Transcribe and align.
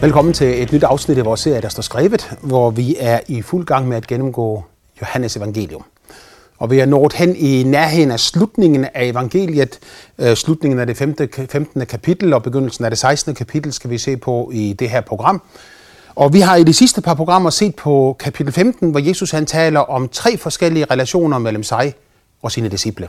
Velkommen 0.00 0.34
til 0.34 0.62
et 0.62 0.72
nyt 0.72 0.82
afsnit 0.82 1.18
af 1.18 1.24
vores 1.24 1.40
serie, 1.40 1.60
der 1.60 1.68
står 1.68 1.82
skrevet, 1.82 2.30
hvor 2.42 2.70
vi 2.70 2.96
er 2.98 3.20
i 3.28 3.42
fuld 3.42 3.66
gang 3.66 3.88
med 3.88 3.96
at 3.96 4.06
gennemgå 4.06 4.64
Johannes 5.00 5.36
evangelium. 5.36 5.84
Og 6.58 6.70
vi 6.70 6.78
er 6.78 6.86
nået 6.86 7.12
hen 7.12 7.36
i 7.36 7.62
nærheden 7.62 8.10
af 8.10 8.20
slutningen 8.20 8.86
af 8.94 9.06
evangeliet, 9.06 9.78
øh, 10.18 10.36
slutningen 10.36 10.80
af 10.80 10.86
det 10.86 10.96
15. 10.96 11.86
kapitel 11.86 12.32
og 12.32 12.42
begyndelsen 12.42 12.84
af 12.84 12.90
det 12.90 12.98
16. 12.98 13.34
kapitel 13.34 13.72
skal 13.72 13.90
vi 13.90 13.98
se 13.98 14.16
på 14.16 14.50
i 14.54 14.72
det 14.72 14.90
her 14.90 15.00
program. 15.00 15.42
Og 16.14 16.32
vi 16.32 16.40
har 16.40 16.56
i 16.56 16.64
de 16.64 16.72
sidste 16.72 17.00
par 17.00 17.14
programmer 17.14 17.50
set 17.50 17.76
på 17.76 18.16
kapitel 18.20 18.52
15, 18.52 18.90
hvor 18.90 19.00
Jesus 19.00 19.30
han 19.30 19.46
taler 19.46 19.80
om 19.80 20.08
tre 20.08 20.36
forskellige 20.36 20.86
relationer 20.90 21.38
mellem 21.38 21.62
sig 21.62 21.94
og 22.42 22.52
sine 22.52 22.68
disciple. 22.68 23.08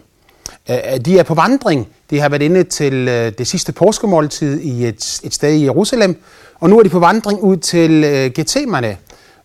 Øh, 0.69 0.77
øh, 0.93 0.99
de 0.99 1.19
er 1.19 1.23
på 1.23 1.33
vandring. 1.33 1.87
De 2.09 2.19
har 2.19 2.29
været 2.29 2.41
inde 2.41 2.63
til 2.63 2.93
øh, 2.93 3.31
det 3.37 3.47
sidste 3.47 3.71
påskemåltid 3.71 4.59
i 4.61 4.87
et, 4.87 5.21
et 5.23 5.33
sted 5.33 5.53
i 5.53 5.63
Jerusalem, 5.63 6.23
og 6.59 6.69
nu 6.69 6.79
er 6.79 6.83
de 6.83 6.89
på 6.89 6.99
vandring 6.99 7.41
ud 7.41 7.57
til 7.57 8.01
Gethsemane, 8.35 8.97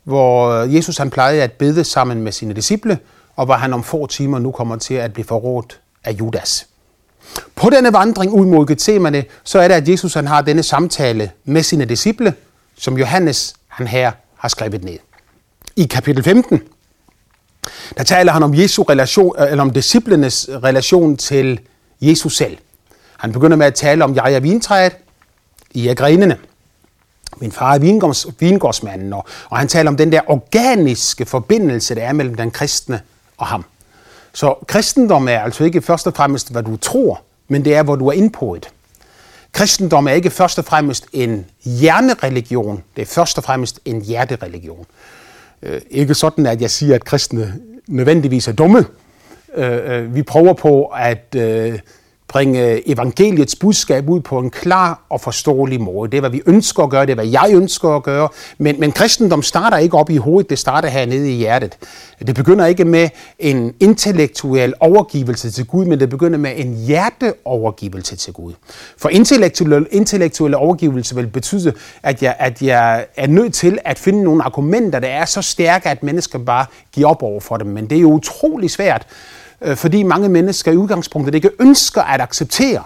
hvor 0.05 0.53
Jesus 0.53 0.99
han 0.99 1.11
plejede 1.11 1.43
at 1.43 1.53
bede 1.53 1.85
sammen 1.85 2.23
med 2.23 2.33
sine 2.33 2.55
disciple, 2.55 2.99
og 3.37 3.45
hvor 3.45 3.55
han 3.55 3.73
om 3.73 3.83
få 3.83 4.07
timer 4.07 4.39
nu 4.39 4.51
kommer 4.51 4.77
til 4.77 4.95
at 4.95 5.13
blive 5.13 5.25
forrådt 5.25 5.81
af 6.05 6.13
Judas. 6.13 6.67
På 7.55 7.71
denne 7.71 7.93
vandring 7.93 8.33
ud 8.33 8.47
mod 8.47 8.67
Gethsemane, 8.67 9.25
så 9.45 9.59
er 9.59 9.69
det, 9.69 9.75
at 9.75 9.89
Jesus 9.89 10.15
han 10.15 10.27
har 10.27 10.43
denne 10.43 10.63
samtale 10.63 11.31
med 11.45 11.63
sine 11.63 11.85
disciple, 11.85 12.35
som 12.79 12.99
Johannes 12.99 13.55
han 13.69 13.87
her 13.87 14.13
har 14.37 14.49
skrevet 14.49 14.85
ned. 14.85 14.99
I 15.77 15.85
kapitel 15.85 16.23
15, 16.23 16.63
der 17.97 18.05
taler 18.05 18.33
han 18.33 18.43
om 18.43 18.55
Jesu 18.55 18.83
relation, 18.83 19.35
øh, 19.39 19.51
eller 19.51 19.63
om 19.63 19.71
disciplenes 19.71 20.49
relation 20.51 21.17
til 21.17 21.61
Jesus 22.01 22.37
selv. 22.37 22.59
Han 23.17 23.33
begynder 23.33 23.57
med 23.57 23.67
at 23.67 23.75
tale 23.75 24.05
om, 24.05 24.15
jeg 24.15 24.35
er 24.35 24.41
vintræet, 24.41 24.93
I 25.71 25.89
er 25.89 25.95
grenene. 25.95 26.37
Min 27.37 27.53
far 27.53 27.75
er 27.75 27.79
vingårds, 27.79 28.27
vingårdsmanden, 28.41 29.13
og, 29.13 29.27
og 29.51 29.59
han 29.59 29.69
taler 29.69 29.91
om 29.91 29.97
den 29.97 30.13
der 30.13 30.21
organiske 30.27 31.27
forbindelse, 31.27 31.95
der 31.95 32.03
er 32.03 32.13
mellem 32.13 32.35
den 32.35 32.51
kristne 32.51 33.01
og 33.37 33.47
ham. 33.47 33.65
Så 34.33 34.55
kristendom 34.67 35.29
er 35.29 35.39
altså 35.39 35.65
ikke 35.65 35.83
først 35.83 36.07
og 36.07 36.15
fremmest, 36.15 36.53
hvad 36.53 36.63
du 36.63 36.77
tror, 36.77 37.23
men 37.49 37.65
det 37.65 37.75
er, 37.75 37.83
hvor 37.83 37.97
du 37.97 38.07
er 38.07 38.13
inde 38.13 38.31
på 38.31 38.55
det. 38.61 38.69
Kristendom 39.53 40.09
er 40.09 40.13
ikke 40.13 40.31
først 40.31 40.59
og 40.59 40.65
fremmest 40.65 41.07
en 41.13 41.47
hjernereligion, 41.65 42.83
det 42.97 43.03
er 43.03 43.07
først 43.07 43.39
og 43.39 43.45
fremmest 43.45 43.81
en 43.85 44.03
hjertereligion. 44.03 44.87
Øh, 45.63 45.81
ikke 45.91 46.15
sådan, 46.15 46.47
at 46.47 46.61
jeg 46.61 46.71
siger, 46.71 46.95
at 46.95 47.05
kristne 47.05 47.55
nødvendigvis 47.89 48.49
er 48.49 48.53
dumme. 48.53 48.85
Øh, 49.57 49.99
øh, 49.99 50.15
vi 50.15 50.23
prøver 50.23 50.53
på 50.53 50.85
at 50.85 51.37
øh, 51.37 51.79
bringe 52.35 52.71
øh, 52.71 52.83
evangeliets 52.87 53.57
budskab 53.57 54.09
ud 54.09 54.21
på 54.21 54.39
en 54.39 54.51
klar 54.51 55.07
og 55.11 55.21
forståelig 55.21 55.81
måde. 55.81 56.11
Det 56.11 56.17
er, 56.17 56.21
hvad 56.21 56.31
vi 56.31 56.43
ønsker 56.47 56.83
at 56.83 56.91
gøre, 56.91 57.07
det 57.07 57.11
er, 57.11 57.15
hvad 57.15 57.27
jeg 57.27 57.51
ønsker 57.53 57.89
at 57.89 58.03
gøre. 58.03 58.29
Men, 58.59 58.81
men 58.81 58.93
kristendom 58.93 59.43
starter 59.43 59.77
ikke 59.77 59.97
op 59.97 60.11
i 60.11 60.17
hovedet, 60.17 60.51
det 60.51 60.59
starter 60.59 60.89
hernede 60.89 61.33
i 61.33 61.37
hjertet. 61.37 61.77
Det 62.27 62.35
begynder 62.35 62.67
ikke 62.67 62.85
med 62.85 63.09
en 63.39 63.75
intellektuel 63.81 64.75
overgivelse 64.81 65.51
til 65.51 65.67
Gud, 65.67 65.85
men 65.85 66.01
det 66.01 66.09
begynder 66.09 66.39
med 66.39 66.53
en 66.57 66.75
hjerteovergivelse 66.75 68.17
til 68.17 68.33
Gud. 68.33 68.53
For 68.99 69.09
intellektuel, 69.09 69.87
intellektuel 69.91 70.55
overgivelse 70.55 71.15
vil 71.15 71.27
betyde, 71.27 71.73
at 72.03 72.23
jeg, 72.23 72.37
at 72.39 72.63
jeg 72.63 73.07
er 73.17 73.27
nødt 73.27 73.55
til 73.55 73.79
at 73.85 73.99
finde 73.99 74.23
nogle 74.23 74.43
argumenter, 74.43 74.99
der 74.99 75.09
er 75.09 75.25
så 75.25 75.43
stærke, 75.43 75.89
at 75.89 76.03
mennesker 76.03 76.39
bare 76.39 76.67
giver 76.93 77.09
op 77.09 77.23
over 77.23 77.41
for 77.41 77.57
dem. 77.57 77.67
Men 77.67 77.91
det 77.91 77.97
er 77.97 78.03
jo 78.03 78.13
utrolig 78.13 78.71
svært 78.71 79.07
Øh, 79.61 79.77
fordi 79.77 80.03
mange 80.03 80.29
mennesker 80.29 80.73
i 80.73 80.77
udgangspunktet 80.77 81.35
ikke 81.35 81.51
ønsker 81.61 82.03
at 82.03 82.21
acceptere 82.21 82.83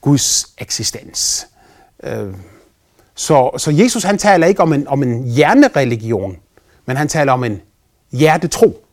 Guds 0.00 0.46
eksistens. 0.58 1.46
Øh, 2.02 2.34
så, 3.14 3.50
så 3.58 3.70
Jesus 3.70 4.02
han 4.02 4.18
taler 4.18 4.46
ikke 4.46 4.62
om 4.62 4.72
en, 4.72 4.88
om 4.88 5.02
en 5.02 5.24
hjernereligion, 5.24 6.36
men 6.86 6.96
han 6.96 7.08
taler 7.08 7.32
om 7.32 7.44
en 7.44 7.60
hjertetro. 8.12 8.84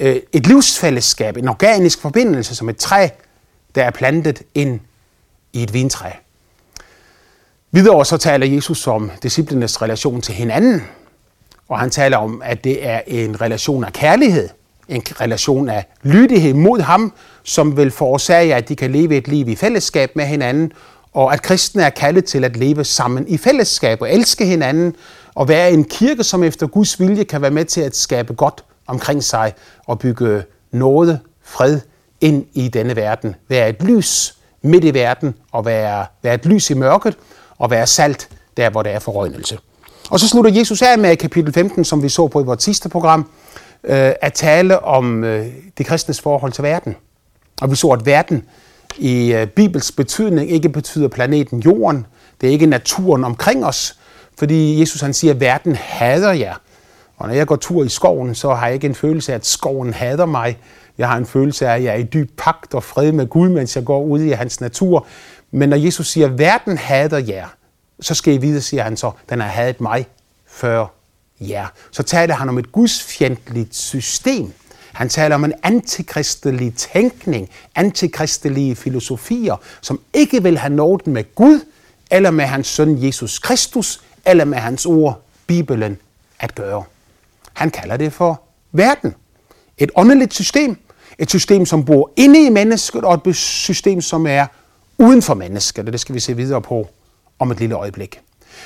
Øh, 0.00 0.16
et 0.32 0.46
livsfællesskab, 0.46 1.36
en 1.36 1.48
organisk 1.48 2.00
forbindelse 2.00 2.54
som 2.54 2.68
et 2.68 2.76
træ, 2.76 3.08
der 3.74 3.84
er 3.84 3.90
plantet 3.90 4.42
ind 4.54 4.80
i 5.52 5.62
et 5.62 5.74
vintræ. 5.74 6.10
Videre 7.70 8.04
så 8.04 8.16
taler 8.16 8.46
Jesus 8.46 8.86
om 8.86 9.10
disciplenes 9.22 9.82
relation 9.82 10.20
til 10.20 10.34
hinanden, 10.34 10.82
og 11.68 11.78
han 11.78 11.90
taler 11.90 12.16
om, 12.16 12.42
at 12.44 12.64
det 12.64 12.86
er 12.86 13.00
en 13.06 13.40
relation 13.40 13.84
af 13.84 13.92
kærlighed– 13.92 14.48
en 14.90 15.02
relation 15.20 15.68
af 15.68 15.86
lydighed 16.02 16.54
mod 16.54 16.80
ham, 16.80 17.12
som 17.44 17.76
vil 17.76 17.90
forårsage, 17.90 18.54
at 18.54 18.68
de 18.68 18.76
kan 18.76 18.90
leve 18.90 19.16
et 19.16 19.28
liv 19.28 19.48
i 19.48 19.56
fællesskab 19.56 20.16
med 20.16 20.24
hinanden, 20.24 20.72
og 21.12 21.32
at 21.32 21.42
kristne 21.42 21.82
er 21.82 21.90
kaldet 21.90 22.24
til 22.24 22.44
at 22.44 22.56
leve 22.56 22.84
sammen 22.84 23.28
i 23.28 23.36
fællesskab 23.36 24.02
og 24.02 24.12
elske 24.12 24.46
hinanden, 24.46 24.94
og 25.34 25.48
være 25.48 25.72
en 25.72 25.84
kirke, 25.84 26.24
som 26.24 26.42
efter 26.42 26.66
Guds 26.66 27.00
vilje 27.00 27.24
kan 27.24 27.42
være 27.42 27.50
med 27.50 27.64
til 27.64 27.80
at 27.80 27.96
skabe 27.96 28.34
godt 28.34 28.64
omkring 28.86 29.24
sig 29.24 29.52
og 29.86 29.98
bygge 29.98 30.42
noget, 30.72 31.20
fred 31.44 31.80
ind 32.20 32.44
i 32.52 32.68
denne 32.68 32.96
verden. 32.96 33.34
Være 33.48 33.68
et 33.68 33.82
lys 33.82 34.36
midt 34.62 34.84
i 34.84 34.94
verden 34.94 35.34
og 35.52 35.66
være, 35.66 36.06
være 36.22 36.34
et 36.34 36.46
lys 36.46 36.70
i 36.70 36.74
mørket 36.74 37.16
og 37.58 37.70
være 37.70 37.86
salt 37.86 38.28
der, 38.56 38.70
hvor 38.70 38.82
der 38.82 38.90
er 38.90 38.98
forrøgnelse. 38.98 39.58
Og 40.10 40.20
så 40.20 40.28
slutter 40.28 40.50
Jesus 40.50 40.82
af 40.82 40.98
med 40.98 41.16
kapitel 41.16 41.52
15, 41.52 41.84
som 41.84 42.02
vi 42.02 42.08
så 42.08 42.28
på 42.28 42.40
i 42.40 42.44
vores 42.44 42.62
sidste 42.62 42.88
program, 42.88 43.30
øh, 43.84 44.12
at 44.22 44.32
tale 44.32 44.84
om 44.84 45.24
øh, 45.24 45.46
det 45.78 45.86
kristnes 45.86 46.20
forhold 46.20 46.52
til 46.52 46.64
verden. 46.64 46.96
Og 47.62 47.70
vi 47.70 47.76
så, 47.76 47.88
at 47.88 48.06
verden 48.06 48.44
i 48.98 49.32
øh, 49.32 49.46
Bibels 49.46 49.92
betydning 49.92 50.50
ikke 50.50 50.68
betyder 50.68 51.08
planeten 51.08 51.60
Jorden. 51.60 52.06
Det 52.40 52.48
er 52.48 52.50
ikke 52.52 52.66
naturen 52.66 53.24
omkring 53.24 53.64
os, 53.64 53.98
fordi 54.38 54.80
Jesus 54.80 55.00
han 55.00 55.14
siger, 55.14 55.34
at 55.34 55.40
verden 55.40 55.76
hader 55.76 56.32
jer. 56.32 56.54
Og 57.16 57.28
når 57.28 57.34
jeg 57.34 57.46
går 57.46 57.56
tur 57.56 57.84
i 57.84 57.88
skoven, 57.88 58.34
så 58.34 58.54
har 58.54 58.66
jeg 58.66 58.74
ikke 58.74 58.86
en 58.86 58.94
følelse 58.94 59.32
af, 59.32 59.36
at 59.36 59.46
skoven 59.46 59.94
hader 59.94 60.26
mig. 60.26 60.58
Jeg 60.98 61.08
har 61.08 61.16
en 61.16 61.26
følelse 61.26 61.68
af, 61.68 61.74
at 61.74 61.84
jeg 61.84 61.92
er 61.92 61.98
i 61.98 62.02
dyb 62.02 62.30
pagt 62.38 62.74
og 62.74 62.82
fred 62.82 63.12
med 63.12 63.26
Gud, 63.26 63.48
mens 63.48 63.76
jeg 63.76 63.84
går 63.84 64.02
ud 64.02 64.20
i 64.20 64.30
hans 64.30 64.60
natur. 64.60 65.06
Men 65.50 65.68
når 65.68 65.76
Jesus 65.76 66.10
siger, 66.10 66.26
at 66.26 66.38
verden 66.38 66.78
hader 66.78 67.18
jer, 67.18 67.46
så 68.00 68.14
skal 68.14 68.34
I 68.34 68.36
vide, 68.36 68.60
siger 68.60 68.82
han 68.82 68.96
så, 68.96 69.10
den 69.30 69.40
har 69.40 69.48
hadet 69.48 69.80
mig 69.80 70.06
før 70.46 70.86
Ja, 71.40 71.66
så 71.90 72.02
taler 72.02 72.34
han 72.34 72.48
om 72.48 72.58
et 72.58 72.72
gudsfjendtligt 72.72 73.76
system. 73.76 74.52
Han 74.92 75.08
taler 75.08 75.34
om 75.34 75.44
en 75.44 75.52
antikristelig 75.62 76.74
tænkning, 76.74 77.48
antikristelige 77.74 78.76
filosofier, 78.76 79.56
som 79.80 80.00
ikke 80.12 80.42
vil 80.42 80.58
have 80.58 80.72
noget 80.74 81.06
med 81.06 81.34
Gud, 81.34 81.60
eller 82.10 82.30
med 82.30 82.44
hans 82.44 82.66
søn 82.66 83.04
Jesus 83.04 83.38
Kristus, 83.38 84.00
eller 84.26 84.44
med 84.44 84.58
hans 84.58 84.86
ord, 84.86 85.22
Bibelen, 85.46 85.98
at 86.38 86.54
gøre. 86.54 86.84
Han 87.52 87.70
kalder 87.70 87.96
det 87.96 88.12
for 88.12 88.42
verden. 88.72 89.14
Et 89.78 89.90
åndeligt 89.96 90.34
system. 90.34 90.76
Et 91.18 91.30
system, 91.30 91.66
som 91.66 91.84
bor 91.84 92.10
inde 92.16 92.46
i 92.46 92.48
mennesket, 92.48 93.04
og 93.04 93.22
et 93.26 93.36
system, 93.36 94.00
som 94.00 94.26
er 94.26 94.46
uden 94.98 95.22
for 95.22 95.34
mennesket. 95.34 95.86
Og 95.86 95.92
det 95.92 96.00
skal 96.00 96.14
vi 96.14 96.20
se 96.20 96.36
videre 96.36 96.62
på 96.62 96.88
om 97.38 97.50
et 97.50 97.60
lille 97.60 97.74
øjeblik. 97.74 98.20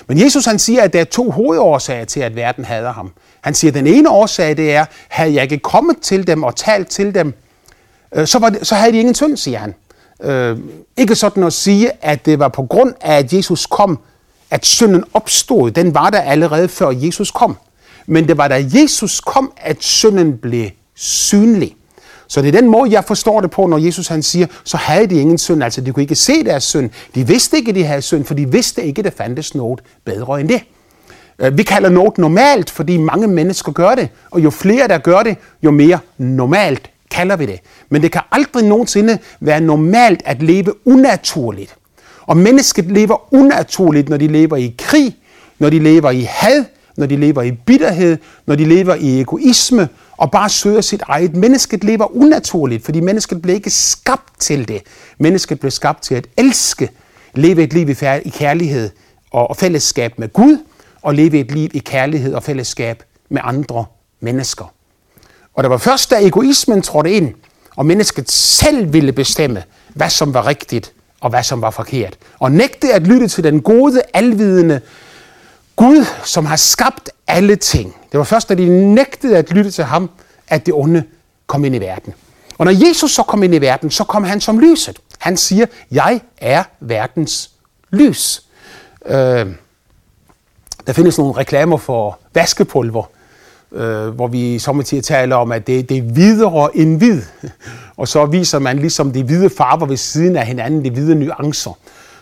Men 0.07 0.21
Jesus 0.21 0.45
han 0.45 0.59
siger, 0.59 0.83
at 0.83 0.93
der 0.93 1.01
er 1.01 1.05
to 1.05 1.31
hovedårsager 1.31 2.05
til, 2.05 2.21
at 2.21 2.37
verden 2.37 2.65
hader 2.65 2.93
ham. 2.93 3.13
Han 3.41 3.55
siger, 3.55 3.71
at 3.71 3.75
den 3.75 3.87
ene 3.87 4.11
årsag 4.11 4.57
det 4.57 4.75
er, 4.75 4.85
havde 5.09 5.35
jeg 5.35 5.43
ikke 5.43 5.59
kommet 5.59 5.97
til 6.03 6.27
dem 6.27 6.43
og 6.43 6.57
talt 6.57 6.89
til 6.89 7.15
dem, 7.15 7.35
øh, 8.15 8.27
så, 8.27 8.39
var 8.39 8.49
det, 8.49 8.67
så 8.67 8.75
havde 8.75 8.93
de 8.93 8.99
ingen 8.99 9.15
synd, 9.15 9.37
siger 9.37 9.59
han. 9.59 9.75
Øh, 10.23 10.59
ikke 10.97 11.15
sådan 11.15 11.43
at 11.43 11.53
sige, 11.53 11.91
at 12.01 12.27
det 12.27 12.39
var 12.39 12.49
på 12.49 12.63
grund 12.63 12.95
af, 13.01 13.19
at 13.19 13.33
Jesus 13.33 13.67
kom, 13.67 13.99
at 14.51 14.67
synden 14.67 15.05
opstod. 15.15 15.71
Den 15.71 15.95
var 15.95 16.11
der 16.11 16.21
allerede 16.21 16.69
før 16.69 16.91
Jesus 16.91 17.31
kom. 17.31 17.57
Men 18.07 18.29
det 18.29 18.39
var 18.39 18.49
da 18.49 18.65
Jesus 18.75 19.21
kom, 19.21 19.53
at 19.57 19.83
synden 19.83 20.39
blev 20.39 20.71
synlig. 20.95 21.77
Så 22.29 22.43
det 22.43 22.49
er 22.49 22.61
den 22.61 22.71
måde, 22.71 22.91
jeg 22.93 23.05
forstår 23.05 23.41
det 23.41 23.51
på, 23.51 23.67
når 23.67 23.79
Jesus 23.79 24.09
han 24.09 24.23
siger, 24.23 24.47
så 24.65 24.77
havde 24.77 25.07
de 25.07 25.21
ingen 25.21 25.39
synd. 25.39 25.65
Altså, 25.65 25.81
de 25.81 25.93
kunne 25.93 26.03
ikke 26.03 26.15
se 26.15 26.45
deres 26.45 26.65
synd. 26.65 26.91
De 27.15 27.27
vidste 27.27 27.57
ikke, 27.57 27.73
de 27.73 27.85
havde 27.85 28.03
synd, 28.03 28.25
for 28.25 28.35
de 28.35 28.53
vidste 28.53 28.85
ikke, 28.85 28.99
at 28.99 29.05
der 29.05 29.11
fandtes 29.25 29.55
noget 29.55 29.81
bedre 30.05 30.41
end 30.41 30.49
det. 30.49 30.61
Øh, 31.39 31.59
vi 31.59 31.63
kalder 31.63 31.89
noget 31.89 32.19
normalt, 32.19 32.71
fordi 32.71 32.97
mange 32.97 33.27
mennesker 33.27 33.73
gør 33.73 33.95
det, 33.95 34.09
og 34.31 34.45
jo 34.45 34.51
flere, 34.51 34.89
der 34.89 34.99
gør 34.99 35.23
det, 35.23 35.37
jo 35.63 35.71
mere 35.71 35.99
normalt 36.19 36.91
kalder 37.11 37.37
vi 37.37 37.47
det. 37.47 37.61
Men 37.89 38.03
det 38.03 38.13
kan 38.13 38.21
aldrig 38.33 38.65
nogensinde 38.65 39.19
være 39.41 39.61
normalt 39.61 40.23
at 40.25 40.43
leve 40.43 40.73
unaturligt. 40.85 41.77
Og 42.27 42.37
mennesket 42.37 42.85
lever 42.85 43.35
unaturligt, 43.35 44.09
når 44.09 44.17
de 44.17 44.27
lever 44.27 44.57
i 44.57 44.75
krig, 44.79 45.17
når 45.59 45.71
de 45.71 45.79
lever 45.79 46.11
i 46.11 46.21
had, 46.21 46.65
når 46.97 47.07
de 47.07 47.17
lever 47.17 47.43
i 47.43 47.53
bitterhed, 47.53 48.17
når 48.47 48.55
de 48.55 48.65
lever 48.65 48.95
i 48.95 49.21
egoisme, 49.21 49.89
og 50.17 50.31
bare 50.31 50.49
søger 50.49 50.81
sit 50.81 51.03
eget. 51.07 51.37
Mennesket 51.37 51.85
lever 51.85 52.17
unaturligt, 52.17 52.85
fordi 52.85 53.01
mennesket 53.01 53.43
blev 53.43 53.55
ikke 53.55 53.71
skabt 53.71 54.41
til 54.41 54.69
det. 54.69 54.83
Mennesket 55.19 55.61
blev 55.61 55.71
skabt 55.71 56.03
til 56.03 56.15
at 56.15 56.27
elske, 56.37 56.91
leve 57.35 57.63
et 57.63 57.73
liv 57.73 57.89
i 58.25 58.31
kærlighed 58.31 58.91
og 59.31 59.57
fællesskab 59.57 60.19
med 60.19 60.33
Gud, 60.33 60.59
og 61.03 61.15
leve 61.15 61.41
et 61.41 61.51
liv 61.51 61.71
i 61.75 61.79
kærlighed 61.79 62.35
og 62.35 62.43
fællesskab 62.43 63.03
med 63.29 63.41
andre 63.45 63.85
mennesker. 64.21 64.73
Og 65.55 65.65
det 65.65 65.71
var 65.71 65.79
først, 65.79 66.11
da 66.11 66.27
egoismen 66.27 66.83
trådte 66.83 67.13
ind, 67.13 67.35
og 67.77 67.87
mennesket 67.87 68.31
selv 68.31 68.93
ville 68.93 69.13
bestemme, 69.13 69.63
hvad 69.95 70.11
som 70.11 70.35
var 70.35 70.47
rigtigt 70.47 70.93
og 71.21 71.31
hvad 71.31 71.43
som 71.43 71.63
var 71.63 71.71
forkert. 71.71 72.17
Og 72.39 72.53
nægte 72.53 72.93
at 72.93 73.03
lytte 73.03 73.29
til 73.29 73.45
den 73.45 73.63
gode, 73.63 74.03
alvidende 74.15 74.81
Gud, 75.77 76.05
som 76.25 76.47
har 76.47 76.57
skabt 76.57 77.11
alle 77.27 77.57
ting. 77.57 77.95
Det 78.15 78.19
var 78.19 78.25
først, 78.25 78.49
da 78.49 78.55
de 78.55 78.69
nægtede 78.69 79.37
at 79.37 79.51
lytte 79.51 79.71
til 79.71 79.85
ham, 79.85 80.11
at 80.49 80.67
det 80.67 80.75
onde 80.75 81.05
kom 81.47 81.65
ind 81.65 81.75
i 81.75 81.79
verden. 81.79 82.15
Og 82.59 82.65
når 82.65 82.89
Jesus 82.89 83.11
så 83.11 83.23
kom 83.23 83.43
ind 83.43 83.55
i 83.55 83.61
verden, 83.61 83.91
så 83.91 84.05
kom 84.05 84.25
han 84.25 84.41
som 84.41 84.59
lyset. 84.59 84.99
Han 85.19 85.37
siger, 85.37 85.67
jeg 85.91 86.21
er 86.39 86.65
verdens 86.81 87.51
lys. 87.91 88.43
Øh, 89.07 89.47
der 90.87 90.93
findes 90.93 91.19
nogle 91.19 91.33
reklamer 91.33 91.77
for 91.77 92.19
vaskepulver, 92.35 93.11
øh, 93.73 94.09
hvor 94.09 94.27
vi 94.27 94.59
samtidig 94.59 95.05
taler 95.05 95.37
om, 95.37 95.53
at 95.53 95.67
det, 95.67 95.89
det 95.89 95.99
er 95.99 96.03
videre 96.03 96.77
end 96.77 96.99
hvid. 96.99 97.23
Og 97.97 98.09
så 98.09 98.27
viser 98.27 98.59
man 98.59 98.79
ligesom 98.79 99.13
de 99.13 99.23
hvide 99.23 99.51
farver 99.51 99.87
ved 99.87 99.97
siden 99.97 100.37
af 100.37 100.47
hinanden, 100.47 100.85
de 100.85 100.91
hvide 100.91 101.15
nuancer. 101.15 101.79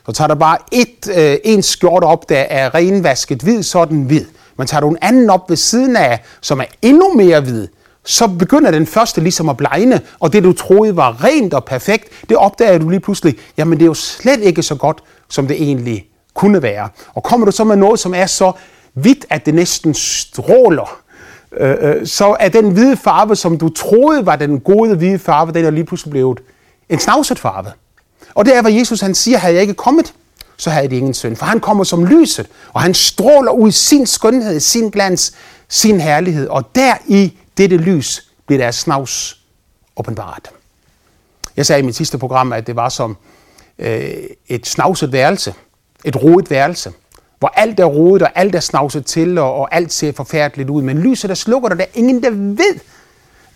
Så 0.06 0.12
tager 0.12 0.28
der 0.28 0.34
bare 0.34 0.58
et, 0.72 1.08
øh, 1.16 1.36
en 1.44 1.62
skjort 1.62 2.04
op, 2.04 2.28
der 2.28 2.38
er 2.40 2.74
renvasket 2.74 3.42
hvid, 3.42 3.62
så 3.62 3.78
er 3.78 3.84
den 3.84 4.02
hvid. 4.02 4.24
Man 4.56 4.66
tager 4.66 4.80
du 4.80 4.88
en 4.88 4.98
anden 5.00 5.30
op 5.30 5.50
ved 5.50 5.56
siden 5.56 5.96
af, 5.96 6.22
som 6.40 6.60
er 6.60 6.64
endnu 6.82 7.14
mere 7.14 7.40
hvid, 7.40 7.68
så 8.04 8.28
begynder 8.28 8.70
den 8.70 8.86
første 8.86 9.20
ligesom 9.20 9.48
at 9.48 9.56
blegne, 9.56 10.00
og 10.20 10.32
det 10.32 10.44
du 10.44 10.52
troede 10.52 10.96
var 10.96 11.24
rent 11.24 11.54
og 11.54 11.64
perfekt, 11.64 12.08
det 12.28 12.36
opdager 12.36 12.78
du 12.78 12.88
lige 12.88 13.00
pludselig, 13.00 13.38
jamen 13.56 13.78
det 13.78 13.84
er 13.84 13.86
jo 13.86 13.94
slet 13.94 14.40
ikke 14.40 14.62
så 14.62 14.74
godt, 14.74 15.02
som 15.28 15.46
det 15.46 15.62
egentlig 15.62 16.06
kunne 16.34 16.62
være. 16.62 16.88
Og 17.14 17.22
kommer 17.22 17.46
du 17.46 17.52
så 17.52 17.64
med 17.64 17.76
noget, 17.76 18.00
som 18.00 18.14
er 18.14 18.26
så 18.26 18.52
hvidt, 18.94 19.26
at 19.30 19.46
det 19.46 19.54
næsten 19.54 19.94
stråler, 19.94 21.00
øh, 21.56 21.76
øh 21.80 22.06
så 22.06 22.36
er 22.40 22.48
den 22.48 22.70
hvide 22.70 22.96
farve, 22.96 23.36
som 23.36 23.58
du 23.58 23.68
troede 23.68 24.26
var 24.26 24.36
den 24.36 24.60
gode 24.60 24.96
hvide 24.96 25.18
farve, 25.18 25.52
den 25.52 25.64
er 25.64 25.70
lige 25.70 25.84
pludselig 25.84 26.10
blevet 26.10 26.40
en 26.88 26.98
snavset 26.98 27.38
farve. 27.38 27.70
Og 28.34 28.44
det 28.44 28.56
er, 28.56 28.62
hvad 28.62 28.72
Jesus 28.72 29.00
han 29.00 29.14
siger, 29.14 29.38
havde 29.38 29.54
jeg 29.54 29.62
ikke 29.62 29.74
kommet, 29.74 30.14
så 30.56 30.70
havde 30.70 30.88
det 30.88 30.96
ingen 30.96 31.14
synd. 31.14 31.36
For 31.36 31.46
han 31.46 31.60
kommer 31.60 31.84
som 31.84 32.04
lyset, 32.04 32.46
og 32.72 32.80
han 32.82 32.94
stråler 32.94 33.52
ud 33.52 33.70
sin 33.70 34.06
skønhed, 34.06 34.60
sin 34.60 34.90
glans, 34.90 35.32
sin 35.68 36.00
herlighed. 36.00 36.48
Og 36.48 36.74
der 36.74 36.94
i 37.06 37.38
dette 37.56 37.76
lys 37.76 38.28
bliver 38.46 38.58
deres 38.62 38.76
snavs 38.76 39.38
åbenbart. 39.96 40.50
Jeg 41.56 41.66
sagde 41.66 41.82
i 41.82 41.84
mit 41.84 41.96
sidste 41.96 42.18
program, 42.18 42.52
at 42.52 42.66
det 42.66 42.76
var 42.76 42.88
som 42.88 43.16
øh, 43.78 44.14
et 44.48 44.66
snavset 44.66 45.12
værelse, 45.12 45.54
et 46.04 46.22
rodet 46.22 46.50
værelse, 46.50 46.92
hvor 47.38 47.52
alt 47.54 47.80
er 47.80 47.84
rodet 47.84 48.22
og 48.22 48.30
alt 48.34 48.54
er 48.54 48.60
snavset 48.60 49.06
til, 49.06 49.38
og, 49.38 49.54
og 49.54 49.74
alt 49.74 49.92
ser 49.92 50.12
forfærdeligt 50.12 50.70
ud. 50.70 50.82
Men 50.82 50.98
lyset, 50.98 51.28
der 51.28 51.34
slukker, 51.34 51.68
der, 51.68 51.76
der 51.76 51.84
er 51.84 51.88
ingen, 51.94 52.22
der 52.22 52.30
ved, 52.30 52.80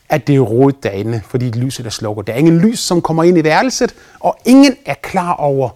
at 0.09 0.27
det 0.27 0.37
er 0.37 0.41
rodet 0.41 0.83
derinde, 0.83 1.23
fordi 1.29 1.51
lyset, 1.51 1.85
der 1.85 1.91
slukker. 1.91 2.23
Der 2.23 2.33
er 2.33 2.37
ingen 2.37 2.59
lys, 2.59 2.79
som 2.79 3.03
kommer 3.03 3.23
ind 3.23 3.39
i 3.39 3.45
værelset, 3.45 3.95
og 4.21 4.39
ingen 4.45 4.77
er 4.87 4.95
klar 4.95 5.33
over, 5.35 5.71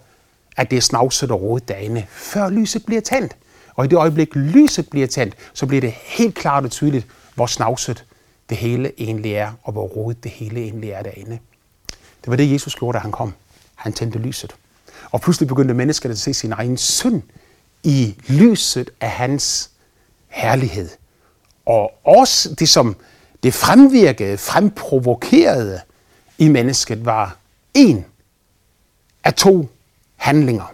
at 0.56 0.70
det 0.70 0.76
er 0.76 0.80
snavset 0.80 1.30
og 1.30 1.42
rodet 1.42 1.68
derinde, 1.68 2.06
før 2.10 2.48
lyset 2.48 2.86
bliver 2.86 3.00
tændt. 3.00 3.36
Og 3.74 3.84
i 3.84 3.88
det 3.88 3.96
øjeblik, 3.96 4.36
lyset 4.36 4.90
bliver 4.90 5.06
tændt, 5.06 5.34
så 5.54 5.66
bliver 5.66 5.80
det 5.80 5.90
helt 5.90 6.34
klart 6.34 6.64
og 6.64 6.70
tydeligt, 6.70 7.06
hvor 7.34 7.46
snavset 7.46 8.04
det 8.48 8.56
hele 8.56 8.92
egentlig 8.98 9.32
er, 9.32 9.52
og 9.62 9.72
hvor 9.72 9.86
rodet 9.86 10.24
det 10.24 10.30
hele 10.30 10.60
egentlig 10.60 10.90
er 10.90 11.02
derinde. 11.02 11.38
Det 12.22 12.30
var 12.30 12.36
det, 12.36 12.52
Jesus 12.52 12.74
gjorde, 12.74 12.96
da 12.96 13.00
han 13.00 13.12
kom. 13.12 13.34
Han 13.74 13.92
tændte 13.92 14.18
lyset. 14.18 14.54
Og 15.10 15.20
pludselig 15.20 15.48
begyndte 15.48 15.74
menneskerne 15.74 16.12
at 16.12 16.18
se 16.18 16.34
sin 16.34 16.52
egen 16.52 16.76
synd 16.76 17.22
i 17.82 18.16
lyset 18.28 18.90
af 19.00 19.10
hans 19.10 19.70
herlighed. 20.28 20.88
Og 21.66 21.92
også 22.04 22.54
det, 22.54 22.68
som 22.68 22.96
det 23.42 23.54
fremvirkede, 23.54 24.38
fremprovokerede 24.38 25.80
i 26.38 26.48
mennesket, 26.48 27.04
var 27.04 27.36
en 27.74 28.04
af 29.24 29.34
to 29.34 29.68
handlinger. 30.16 30.72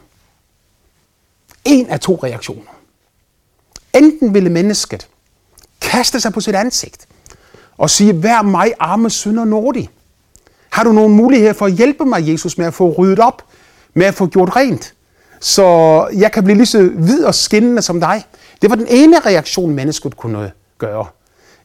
En 1.64 1.86
af 1.86 2.00
to 2.00 2.14
reaktioner. 2.22 2.70
Enten 3.94 4.34
ville 4.34 4.50
mennesket 4.50 5.08
kaste 5.80 6.20
sig 6.20 6.32
på 6.32 6.40
sit 6.40 6.54
ansigt 6.54 7.06
og 7.76 7.90
sige, 7.90 8.22
vær 8.22 8.42
mig 8.42 8.72
arme 8.78 9.10
synder 9.10 9.44
nådig. 9.44 9.90
Har 10.70 10.84
du 10.84 10.92
nogen 10.92 11.12
mulighed 11.12 11.54
for 11.54 11.66
at 11.66 11.72
hjælpe 11.72 12.04
mig, 12.04 12.28
Jesus, 12.28 12.58
med 12.58 12.66
at 12.66 12.74
få 12.74 12.92
ryddet 12.92 13.18
op, 13.18 13.44
med 13.94 14.06
at 14.06 14.14
få 14.14 14.26
gjort 14.26 14.56
rent, 14.56 14.94
så 15.40 16.08
jeg 16.14 16.32
kan 16.32 16.44
blive 16.44 16.56
lige 16.56 16.66
så 16.66 16.82
hvid 16.82 17.24
og 17.24 17.34
skinnende 17.34 17.82
som 17.82 18.00
dig? 18.00 18.24
Det 18.62 18.70
var 18.70 18.76
den 18.76 18.86
ene 18.90 19.20
reaktion, 19.20 19.74
mennesket 19.74 20.16
kunne 20.16 20.52
gøre. 20.78 21.06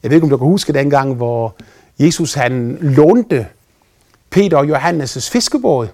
Jeg 0.02 0.10
ved 0.10 0.16
ikke, 0.16 0.24
om 0.24 0.30
du 0.30 0.36
kan 0.36 0.46
huske 0.46 0.72
dengang, 0.72 1.14
hvor 1.14 1.54
Jesus 1.98 2.34
han 2.34 2.78
lånte 2.80 3.46
Peter 4.30 4.56
og 4.56 4.64
Johannes' 4.64 5.30
fiskebåd 5.30 5.88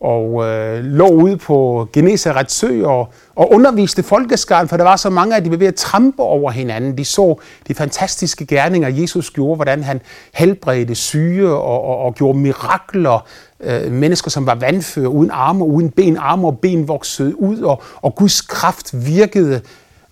og 0.00 0.44
øh, 0.44 0.84
lå 0.84 1.08
ude 1.08 1.36
på 1.36 1.88
Genesarets 1.92 2.54
sø 2.54 2.84
og, 2.84 3.12
og 3.36 3.52
underviste 3.52 4.02
folkeskaren, 4.02 4.68
for 4.68 4.76
der 4.76 4.84
var 4.84 4.96
så 4.96 5.10
mange, 5.10 5.36
at 5.36 5.44
de 5.44 5.50
var 5.50 5.56
ved 5.56 5.66
at 5.66 5.74
trampe 5.74 6.22
over 6.22 6.50
hinanden. 6.50 6.98
De 6.98 7.04
så 7.04 7.40
de 7.68 7.74
fantastiske 7.74 8.46
gerninger, 8.46 8.88
Jesus 8.88 9.30
gjorde, 9.30 9.56
hvordan 9.56 9.82
han 9.82 10.00
helbredte 10.34 10.94
syge 10.94 11.48
og, 11.48 11.84
og, 11.84 11.98
og 11.98 12.14
gjorde 12.14 12.38
mirakler. 12.38 13.26
Øh, 13.60 13.92
mennesker, 13.92 14.30
som 14.30 14.46
var 14.46 14.54
vandfører, 14.54 15.08
uden 15.08 15.30
arme 15.30 15.64
og 15.64 15.68
uden 15.70 15.90
ben, 15.90 16.16
arme 16.16 16.46
og 16.46 16.58
ben 16.58 16.88
voksede 16.88 17.40
ud, 17.40 17.60
og, 17.60 17.82
og 18.02 18.14
Guds 18.14 18.40
kraft 18.40 19.06
virkede. 19.06 19.60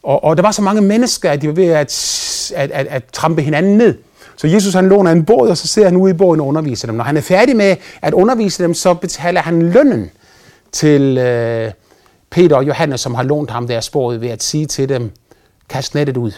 Og, 0.04 0.24
og 0.24 0.36
der 0.36 0.42
var 0.42 0.50
så 0.50 0.62
mange 0.62 0.80
mennesker, 0.80 1.30
at 1.30 1.42
de 1.42 1.46
var 1.46 1.54
ved 1.54 1.66
at, 1.66 2.52
at, 2.56 2.70
at, 2.70 2.86
at 2.86 3.04
trampe 3.12 3.42
hinanden 3.42 3.78
ned. 3.78 3.98
Så 4.36 4.46
Jesus 4.46 4.74
han 4.74 4.88
låner 4.88 5.12
en 5.12 5.24
båd, 5.24 5.48
og 5.48 5.56
så 5.56 5.68
ser 5.68 5.84
han 5.84 5.96
ude 5.96 6.10
i 6.10 6.14
båden 6.14 6.40
og 6.40 6.46
underviser 6.46 6.86
dem. 6.86 6.96
Når 6.96 7.04
han 7.04 7.16
er 7.16 7.20
færdig 7.20 7.56
med 7.56 7.76
at 8.02 8.12
undervise 8.12 8.62
dem, 8.62 8.74
så 8.74 8.94
betaler 8.94 9.40
han 9.40 9.62
lønnen 9.62 10.10
til 10.72 11.18
øh, 11.18 11.72
Peter 12.30 12.56
og 12.56 12.66
Johannes, 12.66 13.00
som 13.00 13.14
har 13.14 13.22
lånt 13.22 13.50
ham 13.50 13.68
deres 13.68 13.90
båd, 13.90 14.16
ved 14.16 14.28
at 14.28 14.42
sige 14.42 14.66
til 14.66 14.88
dem, 14.88 15.10
kast 15.68 15.94
nettet 15.94 16.16
ud. 16.16 16.32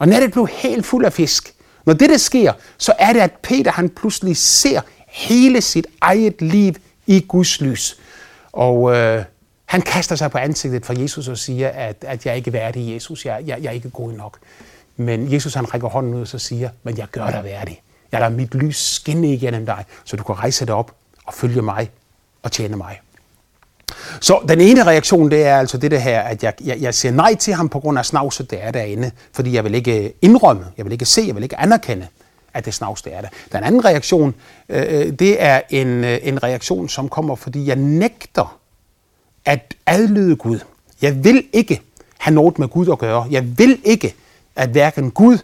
Og 0.00 0.08
nettet 0.08 0.32
blev 0.32 0.48
helt 0.52 0.86
fuld 0.86 1.04
af 1.04 1.12
fisk. 1.12 1.54
Når 1.86 1.92
det 1.92 2.10
der 2.10 2.16
sker, 2.16 2.52
så 2.78 2.92
er 2.98 3.12
det, 3.12 3.20
at 3.20 3.32
Peter 3.42 3.72
han 3.72 3.88
pludselig 3.88 4.36
ser 4.36 4.80
hele 5.08 5.60
sit 5.60 5.86
eget 6.00 6.42
liv 6.42 6.74
i 7.06 7.20
Guds 7.28 7.60
lys. 7.60 7.96
Og 8.52 8.96
øh, 8.96 9.24
han 9.72 9.82
kaster 9.82 10.16
sig 10.16 10.30
på 10.30 10.38
ansigtet 10.38 10.86
for 10.86 11.00
Jesus 11.00 11.28
og 11.28 11.38
siger, 11.38 11.68
at, 11.68 11.96
at 12.00 12.26
jeg 12.26 12.36
ikke 12.36 12.48
er 12.48 12.52
værdig 12.52 12.94
Jesus, 12.94 13.26
jeg, 13.26 13.42
jeg, 13.46 13.58
jeg 13.62 13.68
er 13.68 13.72
ikke 13.72 13.90
god 13.90 14.12
nok. 14.12 14.38
Men 14.96 15.32
Jesus 15.32 15.54
han 15.54 15.74
rækker 15.74 15.88
hånden 15.88 16.14
ud 16.14 16.20
og 16.20 16.28
så 16.28 16.38
siger, 16.38 16.70
men 16.82 16.98
jeg 16.98 17.06
gør 17.12 17.30
dig 17.30 17.44
værdig. 17.44 17.82
Jeg 18.12 18.20
lader 18.20 18.32
mit 18.32 18.54
lys 18.54 18.76
skinne 18.76 19.32
igennem 19.32 19.66
dig, 19.66 19.84
så 20.04 20.16
du 20.16 20.22
kan 20.22 20.38
rejse 20.38 20.66
dig 20.66 20.74
op 20.74 20.92
og 21.26 21.34
følge 21.34 21.62
mig 21.62 21.90
og 22.42 22.52
tjene 22.52 22.76
mig. 22.76 23.00
Så 24.20 24.40
den 24.48 24.60
ene 24.60 24.84
reaktion, 24.84 25.30
det 25.30 25.44
er 25.44 25.58
altså 25.58 25.78
det 25.78 25.90
der 25.90 25.98
her, 25.98 26.20
at 26.20 26.42
jeg, 26.42 26.54
jeg, 26.64 26.80
jeg 26.80 26.94
siger 26.94 27.12
nej 27.12 27.34
til 27.34 27.54
ham 27.54 27.68
på 27.68 27.80
grund 27.80 27.98
af 27.98 28.06
snavset, 28.06 28.50
det 28.50 28.64
er 28.64 28.70
derinde. 28.70 29.10
Fordi 29.32 29.54
jeg 29.54 29.64
vil 29.64 29.74
ikke 29.74 30.12
indrømme, 30.22 30.64
jeg 30.76 30.84
vil 30.84 30.92
ikke 30.92 31.06
se, 31.06 31.24
jeg 31.26 31.34
vil 31.34 31.42
ikke 31.42 31.58
anerkende, 31.58 32.06
at 32.54 32.64
det 32.64 32.74
snavs, 32.74 33.02
det 33.02 33.14
er 33.14 33.20
der. 33.20 33.28
Den 33.52 33.64
anden 33.64 33.84
reaktion, 33.84 34.34
øh, 34.68 34.82
øh, 34.88 35.12
det 35.12 35.42
er 35.42 35.60
en, 35.70 36.04
øh, 36.04 36.18
en 36.22 36.42
reaktion, 36.42 36.88
som 36.88 37.08
kommer, 37.08 37.34
fordi 37.34 37.66
jeg 37.66 37.76
nægter 37.76 38.61
at 39.44 39.74
adlyde 39.86 40.36
Gud. 40.36 40.58
Jeg 41.02 41.24
vil 41.24 41.46
ikke 41.52 41.80
have 42.18 42.34
noget 42.34 42.58
med 42.58 42.68
Gud 42.68 42.88
at 42.92 42.98
gøre. 42.98 43.26
Jeg 43.30 43.58
vil 43.58 43.80
ikke 43.84 44.14
at 44.56 44.68
hverken 44.68 45.10
Gud, 45.10 45.38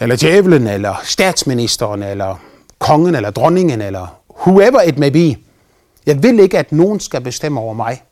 eller 0.00 0.16
djævlen, 0.16 0.66
eller 0.66 0.94
statsministeren, 1.04 2.02
eller 2.02 2.36
kongen, 2.78 3.14
eller 3.14 3.30
dronningen, 3.30 3.80
eller 3.80 4.20
whoever 4.46 4.80
it 4.80 4.98
may 4.98 5.10
be. 5.10 5.40
Jeg 6.06 6.22
vil 6.22 6.40
ikke, 6.40 6.58
at 6.58 6.72
nogen 6.72 7.00
skal 7.00 7.20
bestemme 7.20 7.60
over 7.60 7.74
mig. 7.74 8.02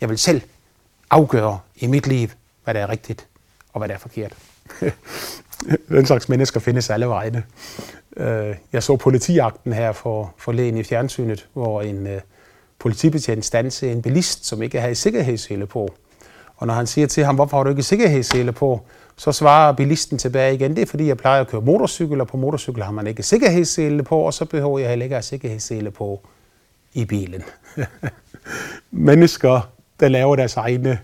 Jeg 0.00 0.08
vil 0.08 0.18
selv 0.18 0.40
afgøre 1.10 1.58
i 1.76 1.86
mit 1.86 2.06
liv, 2.06 2.28
hvad 2.64 2.74
der 2.74 2.80
er 2.80 2.88
rigtigt, 2.88 3.26
og 3.72 3.78
hvad 3.78 3.88
der 3.88 3.94
er 3.94 3.98
forkert. 3.98 4.32
Den 5.88 6.06
slags 6.06 6.28
mennesker 6.28 6.60
findes 6.60 6.90
alle 6.90 7.06
vegne. 7.06 7.42
Øh, 8.16 8.54
jeg 8.72 8.82
så 8.82 8.96
politiakten 8.96 9.72
her 9.72 9.92
for 9.92 10.34
forleden 10.36 10.76
i 10.76 10.82
fjernsynet, 10.82 11.48
hvor 11.52 11.82
en 11.82 12.06
øh, 12.06 12.20
politibetjent 12.80 13.44
stanse 13.44 13.92
en 13.92 14.02
bilist, 14.02 14.46
som 14.46 14.62
ikke 14.62 14.80
havde 14.80 14.94
sikkerhedssele 14.94 15.66
på. 15.66 15.94
Og 16.56 16.66
når 16.66 16.74
han 16.74 16.86
siger 16.86 17.06
til 17.06 17.24
ham, 17.24 17.34
hvorfor 17.34 17.56
har 17.56 17.64
du 17.64 17.70
ikke 17.70 17.82
sikkerhedssele 17.82 18.52
på, 18.52 18.80
så 19.16 19.32
svarer 19.32 19.72
bilisten 19.72 20.18
tilbage 20.18 20.54
igen, 20.54 20.76
det 20.76 20.82
er 20.82 20.86
fordi, 20.86 21.06
jeg 21.06 21.16
plejer 21.16 21.40
at 21.40 21.48
køre 21.48 21.60
motorcykel, 21.60 22.20
og 22.20 22.28
på 22.28 22.36
motorcykel 22.36 22.82
har 22.82 22.92
man 22.92 23.06
ikke 23.06 23.22
sikkerhedssele 23.22 24.02
på, 24.02 24.18
og 24.18 24.34
så 24.34 24.44
behøver 24.44 24.78
jeg 24.78 24.88
heller 24.88 25.04
ikke 25.04 25.14
at 25.14 25.16
have 25.16 25.22
sikkerhedssele 25.22 25.90
på 25.90 26.20
i 26.94 27.04
bilen. 27.04 27.42
Mennesker, 28.90 29.70
der 30.00 30.08
laver 30.08 30.36
deres 30.36 30.56
egne 30.56 30.98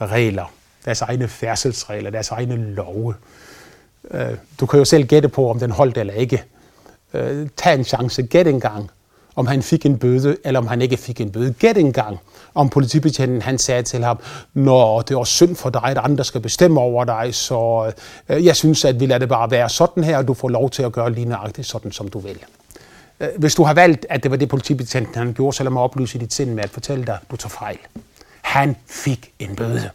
regler, 0.00 0.52
deres 0.84 1.00
egne 1.00 1.28
færdselsregler, 1.28 2.10
deres 2.10 2.30
egne 2.30 2.56
love. 2.56 3.14
Øh, 4.10 4.36
du 4.60 4.66
kan 4.66 4.78
jo 4.78 4.84
selv 4.84 5.06
gætte 5.06 5.28
på, 5.28 5.50
om 5.50 5.58
den 5.58 5.70
holdt 5.70 5.98
eller 5.98 6.14
ikke. 6.14 6.44
Øh, 7.14 7.48
tag 7.56 7.74
en 7.74 7.84
chance, 7.84 8.22
gæt 8.22 8.46
en 8.46 8.60
gang, 8.60 8.90
om 9.36 9.46
han 9.46 9.62
fik 9.62 9.86
en 9.86 9.98
bøde, 9.98 10.36
eller 10.44 10.60
om 10.60 10.66
han 10.66 10.82
ikke 10.82 10.96
fik 10.96 11.20
en 11.20 11.30
bøde. 11.30 11.52
Gæt 11.52 11.78
engang, 11.78 12.18
om 12.54 12.68
politibetjenten 12.68 13.42
han 13.42 13.58
sagde 13.58 13.82
til 13.82 14.04
ham, 14.04 14.18
når 14.54 15.00
det 15.00 15.16
er 15.16 15.24
synd 15.24 15.56
for 15.56 15.70
dig, 15.70 15.84
at 15.84 15.98
andre 15.98 16.24
skal 16.24 16.40
bestemme 16.40 16.80
over 16.80 17.04
dig, 17.04 17.34
så 17.34 17.92
øh, 18.28 18.44
jeg 18.44 18.56
synes, 18.56 18.84
at 18.84 19.00
vi 19.00 19.06
lader 19.06 19.18
det 19.18 19.28
bare 19.28 19.50
være 19.50 19.68
sådan 19.68 20.04
her, 20.04 20.18
og 20.18 20.28
du 20.28 20.34
får 20.34 20.48
lov 20.48 20.70
til 20.70 20.82
at 20.82 20.92
gøre 20.92 21.12
lige 21.12 21.28
nøjagtigt 21.28 21.68
sådan, 21.68 21.92
som 21.92 22.08
du 22.08 22.18
vil. 22.18 22.38
Øh, 23.20 23.28
hvis 23.38 23.54
du 23.54 23.62
har 23.62 23.74
valgt, 23.74 24.06
at 24.10 24.22
det 24.22 24.30
var 24.30 24.36
det 24.36 24.48
politibetjenten 24.48 25.14
han 25.14 25.32
gjorde, 25.32 25.56
så 25.56 25.62
lad 25.62 25.70
mig 25.70 25.82
oplyse 25.82 26.18
dit 26.18 26.34
sind 26.34 26.50
med 26.50 26.64
at 26.64 26.70
fortælle 26.70 27.04
dig, 27.04 27.14
at 27.14 27.30
du 27.30 27.36
tager 27.36 27.50
fejl. 27.50 27.78
Han 28.42 28.76
fik 28.86 29.32
en 29.38 29.56
bøde. 29.56 29.90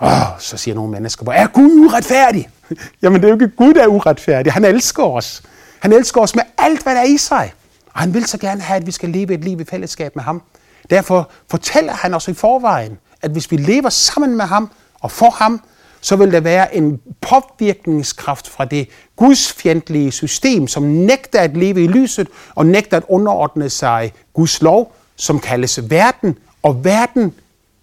Åh, 0.00 0.10
så 0.38 0.56
siger 0.56 0.74
nogle 0.74 0.90
mennesker, 0.90 1.24
hvor 1.24 1.32
er 1.32 1.46
Gud 1.46 1.70
uretfærdig? 1.70 2.48
Jamen 3.02 3.20
det 3.20 3.24
er 3.24 3.28
jo 3.28 3.34
ikke 3.34 3.56
Gud, 3.56 3.74
der 3.74 3.82
er 3.82 3.86
uretfærdig. 3.86 4.52
Han 4.52 4.64
elsker 4.64 5.04
os. 5.04 5.42
Han 5.80 5.92
elsker 5.92 6.20
os 6.20 6.34
med 6.34 6.42
alt, 6.58 6.82
hvad 6.82 6.94
der 6.94 7.00
er 7.00 7.04
i 7.04 7.16
sig. 7.16 7.52
Og 7.94 8.00
han 8.00 8.14
vil 8.14 8.26
så 8.26 8.38
gerne 8.38 8.60
have, 8.60 8.76
at 8.76 8.86
vi 8.86 8.90
skal 8.90 9.08
leve 9.08 9.34
et 9.34 9.44
liv 9.44 9.60
i 9.60 9.64
fællesskab 9.64 10.16
med 10.16 10.24
ham. 10.24 10.42
Derfor 10.90 11.30
fortæller 11.50 11.92
han 11.92 12.14
os 12.14 12.28
i 12.28 12.34
forvejen, 12.34 12.98
at 13.22 13.30
hvis 13.30 13.50
vi 13.50 13.56
lever 13.56 13.88
sammen 13.88 14.36
med 14.36 14.44
ham 14.44 14.70
og 15.00 15.10
for 15.10 15.30
ham, 15.30 15.60
så 16.00 16.16
vil 16.16 16.32
der 16.32 16.40
være 16.40 16.76
en 16.76 17.00
påvirkningskraft 17.20 18.48
fra 18.48 18.64
det 18.64 18.88
gudsfjendtlige 19.16 20.12
system, 20.12 20.68
som 20.68 20.82
nægter 20.82 21.40
at 21.40 21.56
leve 21.56 21.84
i 21.84 21.86
lyset 21.86 22.28
og 22.54 22.66
nægter 22.66 22.96
at 22.96 23.02
underordne 23.08 23.70
sig 23.70 24.12
Guds 24.32 24.62
lov, 24.62 24.92
som 25.16 25.40
kaldes 25.40 25.90
verden, 25.90 26.38
og 26.62 26.84
verden 26.84 27.34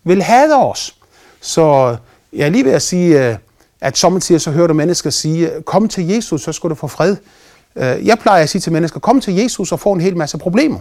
vil 0.03 0.23
have 0.23 0.55
os. 0.55 0.95
Så 1.41 1.97
jeg 2.33 2.45
er 2.45 2.49
lige 2.49 2.65
ved 2.65 2.71
at 2.71 2.81
sige, 2.81 3.29
øh, 3.29 3.37
at 3.81 3.97
sommetider 3.97 4.39
så 4.39 4.51
hører 4.51 4.67
du 4.67 4.73
mennesker 4.73 5.09
sige, 5.09 5.51
kom 5.65 5.87
til 5.87 6.07
Jesus, 6.07 6.41
så 6.41 6.51
skal 6.51 6.69
du 6.69 6.75
få 6.75 6.87
fred. 6.87 7.17
Øh, 7.75 8.07
jeg 8.07 8.19
plejer 8.19 8.43
at 8.43 8.49
sige 8.49 8.61
til 8.61 8.71
mennesker, 8.71 8.99
kom 8.99 9.21
til 9.21 9.35
Jesus 9.35 9.71
og 9.71 9.79
få 9.79 9.91
en 9.91 10.01
hel 10.01 10.17
masse 10.17 10.37
problemer. 10.37 10.79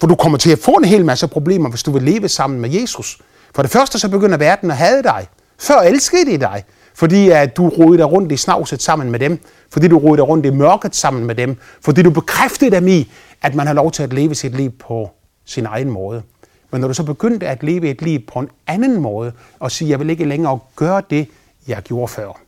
For 0.00 0.06
du 0.06 0.14
kommer 0.14 0.38
til 0.38 0.50
at 0.50 0.58
få 0.58 0.70
en 0.70 0.84
hel 0.84 1.04
masse 1.04 1.28
problemer, 1.28 1.68
hvis 1.68 1.82
du 1.82 1.92
vil 1.92 2.02
leve 2.02 2.28
sammen 2.28 2.60
med 2.60 2.70
Jesus. 2.70 3.18
For 3.54 3.62
det 3.62 3.70
første 3.70 3.98
så 3.98 4.08
begynder 4.08 4.36
verden 4.36 4.70
at 4.70 4.76
hade 4.76 5.02
dig. 5.02 5.26
Før 5.58 5.78
elskede 5.78 6.26
de 6.26 6.38
dig, 6.38 6.64
fordi 6.94 7.28
at 7.28 7.56
du 7.56 7.68
rodede 7.68 7.98
dig 7.98 8.12
rundt 8.12 8.32
i 8.32 8.36
snavset 8.36 8.82
sammen 8.82 9.10
med 9.10 9.18
dem. 9.18 9.38
Fordi 9.70 9.88
du 9.88 9.98
rodede 9.98 10.16
dig 10.16 10.28
rundt 10.28 10.46
i 10.46 10.50
mørket 10.50 10.96
sammen 10.96 11.24
med 11.24 11.34
dem. 11.34 11.56
Fordi 11.80 12.02
du 12.02 12.10
bekræftede 12.10 12.70
dem 12.70 12.88
i, 12.88 13.10
at 13.42 13.54
man 13.54 13.66
har 13.66 13.74
lov 13.74 13.90
til 13.90 14.02
at 14.02 14.12
leve 14.12 14.34
sit 14.34 14.56
liv 14.56 14.70
på 14.70 15.10
sin 15.44 15.66
egen 15.66 15.90
måde. 15.90 16.22
Men 16.70 16.80
når 16.80 16.88
du 16.88 16.94
så 16.94 17.02
begyndte 17.02 17.48
at 17.48 17.62
leve 17.62 17.88
et 17.88 18.02
liv 18.02 18.20
på 18.32 18.38
en 18.38 18.48
anden 18.66 19.00
måde, 19.00 19.32
og 19.60 19.70
sige, 19.70 19.90
jeg 19.90 20.00
vil 20.00 20.10
ikke 20.10 20.24
længere 20.24 20.58
gøre 20.76 21.02
det, 21.10 21.28
jeg 21.68 21.82
gjorde 21.82 22.08
før. 22.08 22.40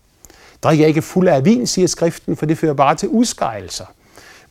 Drik 0.62 0.80
ikke 0.80 1.02
fuld 1.02 1.28
af 1.28 1.44
vin, 1.44 1.66
siger 1.66 1.88
skriften, 1.88 2.36
for 2.36 2.46
det 2.46 2.58
fører 2.58 2.74
bare 2.74 2.94
til 2.94 3.08
udskejelser. 3.08 3.84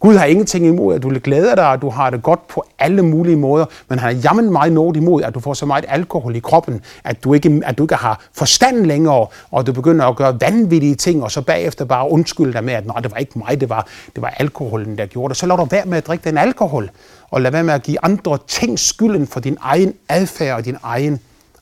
Gud 0.01 0.15
har 0.15 0.25
ingenting 0.25 0.65
imod, 0.65 0.95
at 0.95 1.03
du 1.03 1.11
glæder 1.23 1.55
dig, 1.55 1.65
at 1.65 1.81
du 1.81 1.89
har 1.89 2.09
det 2.09 2.23
godt 2.23 2.47
på 2.47 2.63
alle 2.79 3.01
mulige 3.01 3.35
måder, 3.35 3.65
men 3.89 3.99
han 3.99 4.15
har 4.15 4.21
jammen 4.21 4.51
meget 4.51 4.73
noget 4.73 4.97
imod, 4.97 5.23
at 5.23 5.33
du 5.33 5.39
får 5.39 5.53
så 5.53 5.65
meget 5.65 5.85
alkohol 5.87 6.35
i 6.35 6.39
kroppen, 6.39 6.81
at 7.03 7.23
du 7.23 7.33
ikke, 7.33 7.61
at 7.65 7.77
du 7.77 7.83
ikke 7.83 7.95
har 7.95 8.25
forstand 8.33 8.85
længere, 8.85 9.27
og 9.51 9.67
du 9.67 9.73
begynder 9.73 10.05
at 10.05 10.15
gøre 10.15 10.41
vanvittige 10.41 10.95
ting, 10.95 11.23
og 11.23 11.31
så 11.31 11.41
bagefter 11.41 11.85
bare 11.85 12.09
undskylde 12.09 12.53
dig 12.53 12.63
med, 12.63 12.73
at 12.73 12.85
nej, 12.85 12.99
det 12.99 13.11
var 13.11 13.17
ikke 13.17 13.39
mig, 13.39 13.61
det 13.61 13.69
var, 13.69 13.87
det 14.15 14.21
var 14.21 14.29
alkoholen, 14.29 14.97
der 14.97 15.05
gjorde 15.05 15.29
det. 15.29 15.37
Så 15.37 15.45
lad 15.45 15.57
du 15.57 15.65
være 15.65 15.85
med 15.85 15.97
at 15.97 16.07
drikke 16.07 16.23
den 16.23 16.37
alkohol, 16.37 16.89
og 17.29 17.41
lad 17.41 17.51
være 17.51 17.63
med 17.63 17.73
at 17.73 17.83
give 17.83 17.97
andre 18.03 18.37
ting 18.47 18.79
skylden 18.79 19.27
for 19.27 19.39
din 19.39 19.57
egen 19.61 19.93
adfærd 20.09 20.57
og 20.57 20.65
din 20.65 20.77
egen 20.83 21.19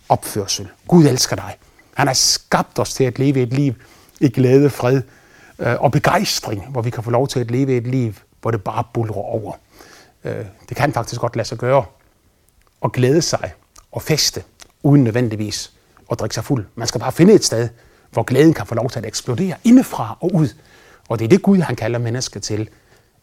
opførsel. 0.09 0.67
Gud 0.87 1.05
elsker 1.05 1.35
dig. 1.35 1.55
Han 1.93 2.07
har 2.07 2.13
skabt 2.13 2.79
os 2.79 2.93
til 2.93 3.03
at 3.03 3.19
leve 3.19 3.41
et 3.41 3.53
liv 3.53 3.73
i 4.19 4.29
glæde, 4.29 4.69
fred 4.69 5.01
øh, 5.59 5.81
og 5.81 5.91
begejstring, 5.91 6.67
hvor 6.71 6.81
vi 6.81 6.89
kan 6.89 7.03
få 7.03 7.11
lov 7.11 7.27
til 7.27 7.39
at 7.39 7.51
leve 7.51 7.77
et 7.77 7.87
liv, 7.87 8.13
hvor 8.41 8.51
det 8.51 8.63
bare 8.63 8.83
bulrer 8.93 9.13
over. 9.13 9.53
Øh, 10.23 10.45
det 10.69 10.77
kan 10.77 10.93
faktisk 10.93 11.21
godt 11.21 11.35
lade 11.35 11.47
sig 11.47 11.57
gøre 11.57 11.83
at 12.83 12.91
glæde 12.91 13.21
sig 13.21 13.53
og 13.91 14.01
feste, 14.01 14.43
uden 14.83 15.03
nødvendigvis 15.03 15.71
at 16.11 16.19
drikke 16.19 16.35
sig 16.35 16.43
fuld. 16.43 16.65
Man 16.75 16.87
skal 16.87 17.01
bare 17.01 17.11
finde 17.11 17.33
et 17.33 17.45
sted, 17.45 17.69
hvor 18.11 18.23
glæden 18.23 18.53
kan 18.53 18.65
få 18.65 18.75
lov 18.75 18.89
til 18.89 18.99
at 18.99 19.05
eksplodere 19.05 19.55
indefra 19.63 20.17
og 20.19 20.33
ud. 20.33 20.47
Og 21.09 21.19
det 21.19 21.25
er 21.25 21.29
det 21.29 21.41
Gud, 21.41 21.57
han 21.57 21.75
kalder 21.75 21.99
mennesker 21.99 22.39
til 22.39 22.69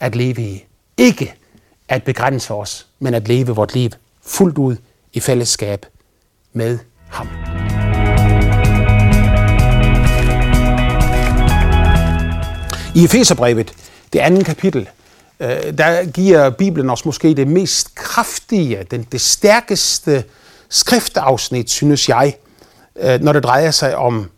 at 0.01 0.17
leve 0.17 0.43
i. 0.43 0.67
Ikke 0.97 1.35
at 1.89 2.05
begrænse 2.05 2.55
os, 2.55 2.87
men 2.99 3.15
at 3.15 3.29
leve 3.29 3.47
vort 3.47 3.75
liv 3.75 3.91
fuldt 4.23 4.59
ud 4.59 4.77
i 5.13 5.21
fællesskab 5.21 5.87
med 6.53 6.79
ham. 7.09 7.66
I 12.97 13.05
Efeserbrevet, 13.05 13.73
det 14.13 14.19
andet 14.19 14.47
kapitel, 14.47 14.89
øh, 15.41 15.79
der 15.79 16.05
giver 16.05 16.51
Bibelen 16.51 16.91
os 16.91 17.05
måske 17.05 17.35
det 17.35 17.49
mest 17.49 17.95
kraftige, 17.95 18.87
den, 18.91 19.03
det 19.13 19.21
stærkeste 19.21 20.25
skriftafsnit, 20.69 21.71
synes 21.71 22.09
jeg, 22.09 22.37
øh, 22.97 23.21
når 23.21 23.33
det 23.33 23.43
drejer 23.43 23.71
sig 23.71 23.97
om 23.97 24.31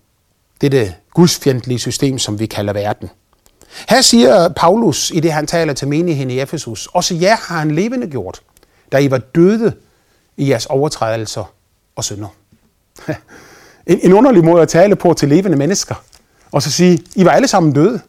dette 0.60 0.94
gudsfjendtlige 1.14 1.78
system, 1.78 2.18
som 2.18 2.38
vi 2.38 2.46
kalder 2.46 2.72
verden. 2.72 3.10
Her 3.88 4.00
siger 4.00 4.48
Paulus, 4.48 5.10
i 5.10 5.20
det 5.20 5.32
han 5.32 5.46
taler 5.46 5.72
til 5.72 5.88
menigheden 5.88 6.30
i 6.30 6.40
Efesus, 6.40 6.88
også 6.92 7.14
jer 7.14 7.36
har 7.36 7.58
han 7.58 7.70
levende 7.70 8.06
gjort, 8.06 8.40
da 8.92 8.98
I 8.98 9.10
var 9.10 9.18
døde 9.18 9.72
i 10.36 10.50
jeres 10.50 10.66
overtrædelser 10.66 11.52
og 11.96 12.04
synder. 12.04 12.28
En, 13.86 14.00
en 14.02 14.12
underlig 14.12 14.44
måde 14.44 14.62
at 14.62 14.68
tale 14.68 14.96
på 14.96 15.14
til 15.14 15.28
levende 15.28 15.58
mennesker, 15.58 15.94
og 16.50 16.62
så 16.62 16.70
sige, 16.70 16.98
I 17.14 17.24
var 17.24 17.30
alle 17.30 17.48
sammen 17.48 17.72
døde. 17.72 18.00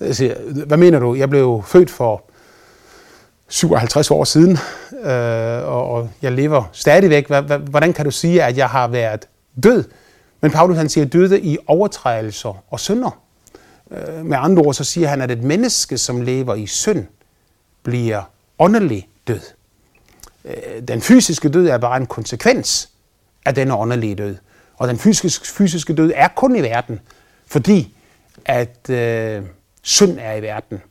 Jeg 0.00 0.16
siger, 0.16 0.34
hvad 0.66 0.76
mener 0.76 0.98
du? 0.98 1.14
Jeg 1.14 1.30
blev 1.30 1.62
født 1.66 1.90
for 1.90 2.24
57 3.48 4.10
år 4.10 4.24
siden, 4.24 4.58
øh, 5.04 5.68
og, 5.68 5.90
og 5.90 6.10
jeg 6.22 6.32
lever 6.32 6.64
stadigvæk. 6.72 7.28
Hvordan 7.70 7.92
kan 7.92 8.04
du 8.04 8.10
sige, 8.10 8.42
at 8.42 8.56
jeg 8.56 8.68
har 8.68 8.88
været 8.88 9.28
død? 9.62 9.84
Men 10.40 10.50
Paulus 10.50 10.76
han 10.76 10.88
siger, 10.88 11.04
døde 11.04 11.40
i 11.40 11.58
overtrædelser 11.66 12.64
og 12.70 12.80
synder. 12.80 13.20
Øh, 13.90 14.24
med 14.24 14.36
andre 14.40 14.62
ord 14.62 14.74
så 14.74 14.84
siger 14.84 15.08
han, 15.08 15.20
at 15.20 15.30
et 15.30 15.42
menneske, 15.42 15.98
som 15.98 16.20
lever 16.20 16.54
i 16.54 16.66
synd, 16.66 17.06
bliver 17.82 18.22
åndelig 18.58 19.08
død. 19.28 19.40
Øh, 20.44 20.82
den 20.88 21.00
fysiske 21.00 21.48
død 21.48 21.68
er 21.68 21.78
bare 21.78 21.96
en 21.96 22.06
konsekvens 22.06 22.88
af 23.44 23.54
denne 23.54 23.76
åndelige 23.76 24.14
død. 24.14 24.36
Og 24.76 24.88
den 24.88 24.98
fysiske, 24.98 25.46
fysiske 25.46 25.94
død 25.94 26.12
er 26.14 26.28
kun 26.28 26.56
i 26.56 26.62
verden, 26.62 27.00
fordi 27.46 27.94
at 28.44 28.90
øh, 28.90 29.42
synd 29.88 30.18
er 30.20 30.34
i 30.34 30.42
verden. 30.42 30.82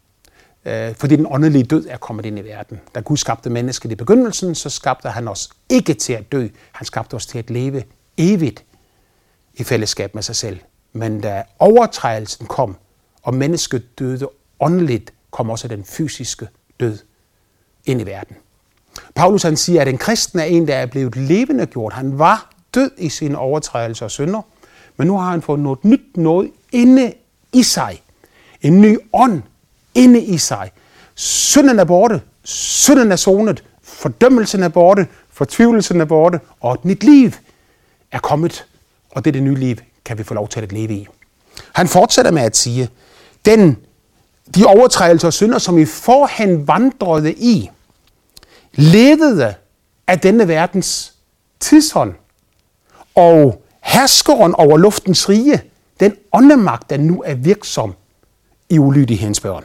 Øh, 0.65 0.95
fordi 0.95 1.15
den 1.15 1.27
åndelige 1.29 1.63
død 1.63 1.87
er 1.89 1.97
kommet 1.97 2.25
ind 2.25 2.39
i 2.39 2.41
verden. 2.41 2.79
Da 2.95 2.99
Gud 2.99 3.17
skabte 3.17 3.49
mennesket 3.49 3.91
i 3.91 3.95
begyndelsen, 3.95 4.55
så 4.55 4.69
skabte 4.69 5.09
han 5.09 5.27
os 5.27 5.49
ikke 5.69 5.93
til 5.93 6.13
at 6.13 6.31
dø. 6.31 6.47
Han 6.71 6.85
skabte 6.85 7.13
os 7.13 7.25
til 7.25 7.39
at 7.39 7.49
leve 7.49 7.83
evigt 8.17 8.63
i 9.53 9.63
fællesskab 9.63 10.15
med 10.15 10.23
sig 10.23 10.35
selv. 10.35 10.59
Men 10.93 11.21
da 11.21 11.43
overtrædelsen 11.59 12.47
kom, 12.47 12.75
og 13.23 13.33
mennesket 13.33 13.99
døde 13.99 14.29
åndeligt, 14.59 15.13
kom 15.31 15.49
også 15.49 15.67
den 15.67 15.83
fysiske 15.83 16.47
død 16.79 16.97
ind 17.85 18.01
i 18.01 18.05
verden. 18.05 18.35
Paulus 19.15 19.43
han 19.43 19.57
siger, 19.57 19.81
at 19.81 19.87
en 19.87 19.97
kristen 19.97 20.39
er 20.39 20.43
en, 20.43 20.67
der 20.67 20.75
er 20.75 20.85
blevet 20.85 21.15
levende 21.15 21.65
gjort. 21.65 21.93
Han 21.93 22.19
var 22.19 22.49
død 22.73 22.91
i 22.97 23.09
sine 23.09 23.37
overtrædelser 23.37 24.05
og 24.05 24.11
synder, 24.11 24.41
men 24.97 25.07
nu 25.07 25.17
har 25.17 25.31
han 25.31 25.41
fået 25.41 25.59
noget 25.59 25.85
nyt 25.85 26.17
noget 26.17 26.51
inde 26.71 27.13
i 27.53 27.63
sig. 27.63 28.01
En 28.61 28.81
ny 28.81 28.97
ånd 29.13 29.41
inde 29.95 30.21
i 30.21 30.37
sig. 30.37 30.71
Synden 31.15 31.79
er 31.79 31.83
borte, 31.83 32.21
synden 32.43 33.11
er 33.11 33.15
sonet, 33.15 33.63
fordømmelsen 33.83 34.63
er 34.63 34.67
borte, 34.67 35.07
fortvivlelsen 35.29 36.01
er 36.01 36.05
borte, 36.05 36.39
og 36.59 36.73
et 36.73 36.85
nyt 36.85 37.03
liv 37.03 37.31
er 38.11 38.19
kommet. 38.19 38.65
Og 39.11 39.25
det, 39.25 39.29
er 39.29 39.33
det 39.33 39.43
nye 39.43 39.55
liv 39.55 39.75
kan 40.05 40.17
vi 40.17 40.23
få 40.23 40.33
lov 40.33 40.47
til 40.47 40.61
at 40.61 40.71
leve 40.71 40.93
i. 40.93 41.07
Han 41.73 41.87
fortsætter 41.87 42.31
med 42.31 42.41
at 42.41 42.57
sige, 42.57 42.89
den, 43.45 43.77
de 44.55 44.65
overtrædelser 44.65 45.27
og 45.27 45.33
synder, 45.33 45.57
som 45.57 45.77
I 45.77 45.85
forhen 45.85 46.67
vandrede 46.67 47.33
i, 47.33 47.69
levede 48.73 49.53
af 50.07 50.19
denne 50.19 50.47
verdens 50.47 51.13
tidshånd, 51.59 52.13
og 53.15 53.63
herskeren 53.83 54.55
over 54.55 54.77
luftens 54.77 55.29
rige, 55.29 55.61
den 55.99 56.15
åndemagt, 56.33 56.89
der 56.89 56.97
nu 56.97 57.23
er 57.25 57.33
virksom 57.33 57.93
i 58.69 58.79
ulydighedens 58.79 59.39
børn. 59.39 59.63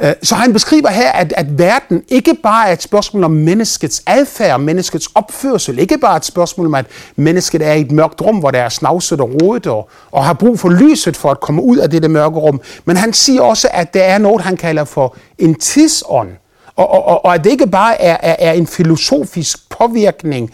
Øh, 0.00 0.12
så 0.22 0.34
han 0.34 0.52
beskriver 0.52 0.90
her, 0.90 1.12
at, 1.12 1.32
at 1.36 1.58
verden 1.58 2.02
ikke 2.08 2.34
bare 2.42 2.68
er 2.68 2.72
et 2.72 2.82
spørgsmål 2.82 3.24
om 3.24 3.30
menneskets 3.30 4.02
adfærd, 4.06 4.60
menneskets 4.60 5.08
opførsel, 5.14 5.78
ikke 5.78 5.98
bare 5.98 6.16
et 6.16 6.24
spørgsmål 6.24 6.66
om, 6.66 6.74
at 6.74 6.86
mennesket 7.16 7.62
er 7.62 7.72
i 7.72 7.80
et 7.80 7.90
mørkt 7.90 8.22
rum, 8.22 8.36
hvor 8.36 8.50
der 8.50 8.62
er 8.62 8.68
snavset 8.68 9.20
og 9.20 9.30
rodet 9.42 9.66
og, 9.66 9.88
og 10.10 10.24
har 10.24 10.32
brug 10.32 10.60
for 10.60 10.68
lyset 10.68 11.16
for 11.16 11.30
at 11.30 11.40
komme 11.40 11.62
ud 11.62 11.76
af 11.76 11.90
dette 11.90 12.08
mørke 12.08 12.38
rum. 12.38 12.60
Men 12.84 12.96
han 12.96 13.12
siger 13.12 13.42
også, 13.42 13.68
at 13.72 13.94
der 13.94 14.02
er 14.02 14.18
noget, 14.18 14.42
han 14.42 14.56
kalder 14.56 14.84
for 14.84 15.16
en 15.38 15.54
tidsånd. 15.54 16.28
Og, 16.76 16.90
og, 16.90 17.04
og, 17.04 17.24
og 17.24 17.34
at 17.34 17.44
det 17.44 17.50
ikke 17.50 17.66
bare 17.66 18.00
er, 18.00 18.16
er, 18.20 18.36
er 18.38 18.52
en 18.52 18.66
filosofisk 18.66 19.70
påvirkning, 19.70 20.50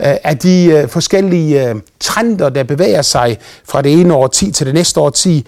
Øh, 0.00 0.16
af 0.24 0.38
de 0.38 0.64
øh, 0.64 0.88
forskellige 0.88 1.68
øh, 1.68 1.74
trender, 2.00 2.48
der 2.48 2.62
bevæger 2.62 3.02
sig 3.02 3.38
fra 3.64 3.82
det 3.82 3.92
ene 3.92 4.14
årti 4.14 4.50
til 4.50 4.66
det 4.66 4.74
næste 4.74 5.00
årti, 5.00 5.46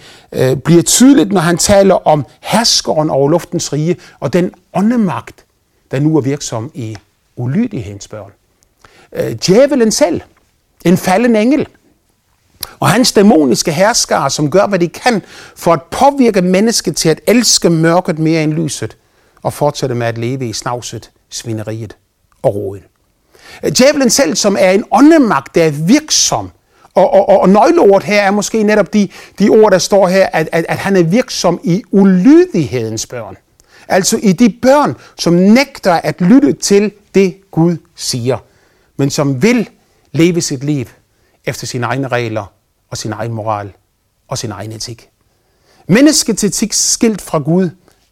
bliver 0.63 0.81
tydeligt, 0.81 1.31
når 1.31 1.41
han 1.41 1.57
taler 1.57 2.07
om 2.07 2.25
herskeren 2.41 3.09
over 3.09 3.29
luftens 3.29 3.73
rige 3.73 3.97
og 4.19 4.33
den 4.33 4.51
åndemagt, 4.73 5.45
der 5.91 5.99
nu 5.99 6.17
er 6.17 6.21
virksom 6.21 6.71
i 6.73 6.97
ulydighedens 7.35 8.07
børn. 8.07 8.31
Djævelen 9.47 9.91
selv, 9.91 10.21
en 10.85 10.97
falden 10.97 11.35
engel, 11.35 11.67
og 12.79 12.89
hans 12.89 13.11
dæmoniske 13.11 13.71
herskere, 13.71 14.29
som 14.29 14.51
gør, 14.51 14.67
hvad 14.67 14.79
de 14.79 14.87
kan 14.87 15.21
for 15.55 15.73
at 15.73 15.83
påvirke 15.83 16.41
mennesket 16.41 16.95
til 16.95 17.09
at 17.09 17.21
elske 17.27 17.69
mørket 17.69 18.19
mere 18.19 18.43
end 18.43 18.53
lyset, 18.53 18.97
og 19.43 19.53
fortsætte 19.53 19.95
med 19.95 20.07
at 20.07 20.17
leve 20.17 20.49
i 20.49 20.53
snavset, 20.53 21.11
svineriet 21.29 21.97
og 22.41 22.55
rodet. 22.55 22.83
Djævlen 23.63 24.09
selv, 24.09 24.35
som 24.35 24.57
er 24.59 24.71
en 24.71 24.83
åndemagt, 24.91 25.55
der 25.55 25.63
er 25.63 25.71
virksom 25.71 26.51
Og, 26.93 27.13
og, 27.13 27.29
og, 27.29 27.39
og 27.39 27.49
nøgleordet 27.49 28.03
her 28.03 28.21
er 28.21 28.31
måske 28.31 28.63
netop 28.63 28.93
de, 28.93 29.09
de 29.39 29.49
ord, 29.49 29.71
der 29.71 29.77
står 29.77 30.07
her, 30.07 30.29
at, 30.33 30.49
at, 30.51 30.65
at 30.69 30.77
han 30.77 30.95
er 30.95 31.03
virksom 31.03 31.59
i 31.63 31.83
ulydighedens 31.91 33.07
børn. 33.07 33.37
Altså 33.87 34.19
i 34.23 34.31
de 34.31 34.49
børn, 34.61 34.95
som 35.17 35.33
nægter 35.33 35.93
at 35.93 36.21
lytte 36.21 36.53
til 36.53 36.91
det, 37.15 37.51
Gud 37.51 37.77
siger, 37.95 38.37
men 38.97 39.09
som 39.09 39.41
vil 39.41 39.69
leve 40.11 40.41
sit 40.41 40.63
liv 40.63 40.85
efter 41.45 41.67
sine 41.67 41.85
egne 41.85 42.07
regler 42.07 42.45
og 42.89 42.97
sin 42.97 43.11
egen 43.11 43.33
moral 43.33 43.71
og 44.27 44.37
sin 44.37 44.51
egen 44.51 44.71
etik. 44.71 45.09
Menneskets 45.87 46.43
etik 46.43 46.73
skilt 46.73 47.21
fra 47.21 47.39
Gud 47.39 47.69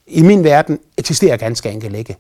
i 0.07 0.21
min 0.21 0.43
verden 0.43 0.79
eksisterer 0.97 1.38
ganske 1.38 1.69
enkelt 1.69 1.95
ikke. 1.95 2.15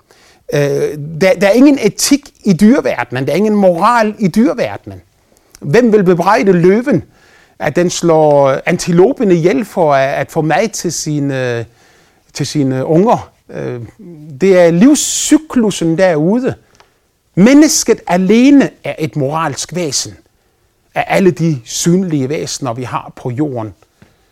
Øh, 0.53 0.97
der, 1.21 1.33
der 1.33 1.47
er 1.47 1.51
ingen 1.51 1.79
etik 1.81 2.29
i 2.43 2.53
dyreverdenen, 2.53 3.25
der 3.25 3.31
er 3.31 3.37
ingen 3.37 3.55
moral 3.55 4.15
i 4.19 4.27
dyreverdenen. 4.27 5.01
Hvem 5.59 5.93
vil 5.93 6.03
bebrejde 6.03 6.51
løven, 6.51 7.03
at 7.59 7.75
den 7.75 7.89
slår 7.89 8.59
antilopen 8.65 9.31
ihjel 9.31 9.65
for 9.65 9.93
at 9.93 10.31
få 10.31 10.41
mad 10.41 10.69
til 10.69 10.91
sine, 10.91 11.65
til 12.33 12.47
sine 12.47 12.85
unger? 12.85 13.31
Øh, 13.49 13.81
det 14.41 14.59
er 14.59 14.71
livscyklusen 14.71 15.97
derude. 15.97 16.55
Mennesket 17.35 18.01
alene 18.07 18.69
er 18.83 18.95
et 18.99 19.15
moralsk 19.15 19.75
væsen 19.75 20.17
af 20.95 21.05
alle 21.07 21.31
de 21.31 21.61
synlige 21.65 22.29
væsener, 22.29 22.73
vi 22.73 22.83
har 22.83 23.11
på 23.15 23.29
jorden, 23.29 23.73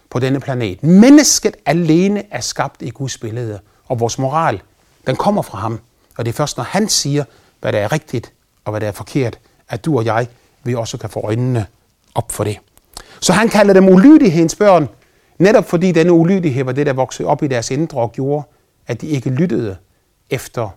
på 0.10 0.20
denne 0.20 0.40
planet. 0.40 0.84
Mennesket 0.84 1.56
alene 1.66 2.24
er 2.32 2.42
skabt 2.42 2.82
i 2.82 2.90
Guds 2.90 3.18
billede, 3.18 3.60
og 3.88 4.00
vores 4.00 4.20
moral, 4.20 4.62
den 5.08 5.16
kommer 5.16 5.42
fra 5.42 5.58
ham. 5.58 5.80
Og 6.18 6.26
det 6.26 6.32
er 6.32 6.36
først, 6.36 6.58
når 6.58 6.64
han 6.64 6.90
siger, 6.90 7.24
hvad 7.60 7.74
der 7.74 7.80
er 7.80 7.92
rigtigt 7.92 8.34
og 8.66 8.72
hvad 8.72 8.82
der 8.82 8.88
er 8.88 8.92
forkert, 8.92 9.40
at 9.70 9.86
du 9.86 9.98
og 9.98 10.06
jeg, 10.06 10.28
vi 10.64 10.76
også 10.76 10.98
kan 10.98 11.10
få 11.10 11.20
øjnene 11.20 11.66
op 12.16 12.32
for 12.32 12.44
det. 12.44 12.58
Så 13.20 13.34
han 13.34 13.50
kalder 13.50 13.74
dem 13.74 13.90
ulydighedens 13.90 14.56
børn, 14.56 14.90
netop 15.38 15.70
fordi 15.70 15.92
denne 15.92 16.12
ulydighed 16.12 16.64
var 16.64 16.72
det, 16.72 16.86
der 16.86 16.94
voksede 16.94 17.28
op 17.28 17.44
i 17.44 17.48
deres 17.48 17.72
indre 17.72 18.02
og 18.02 18.12
gjorde, 18.12 18.44
at 18.88 19.02
de 19.02 19.08
ikke 19.08 19.30
lyttede 19.30 19.78
efter 20.30 20.70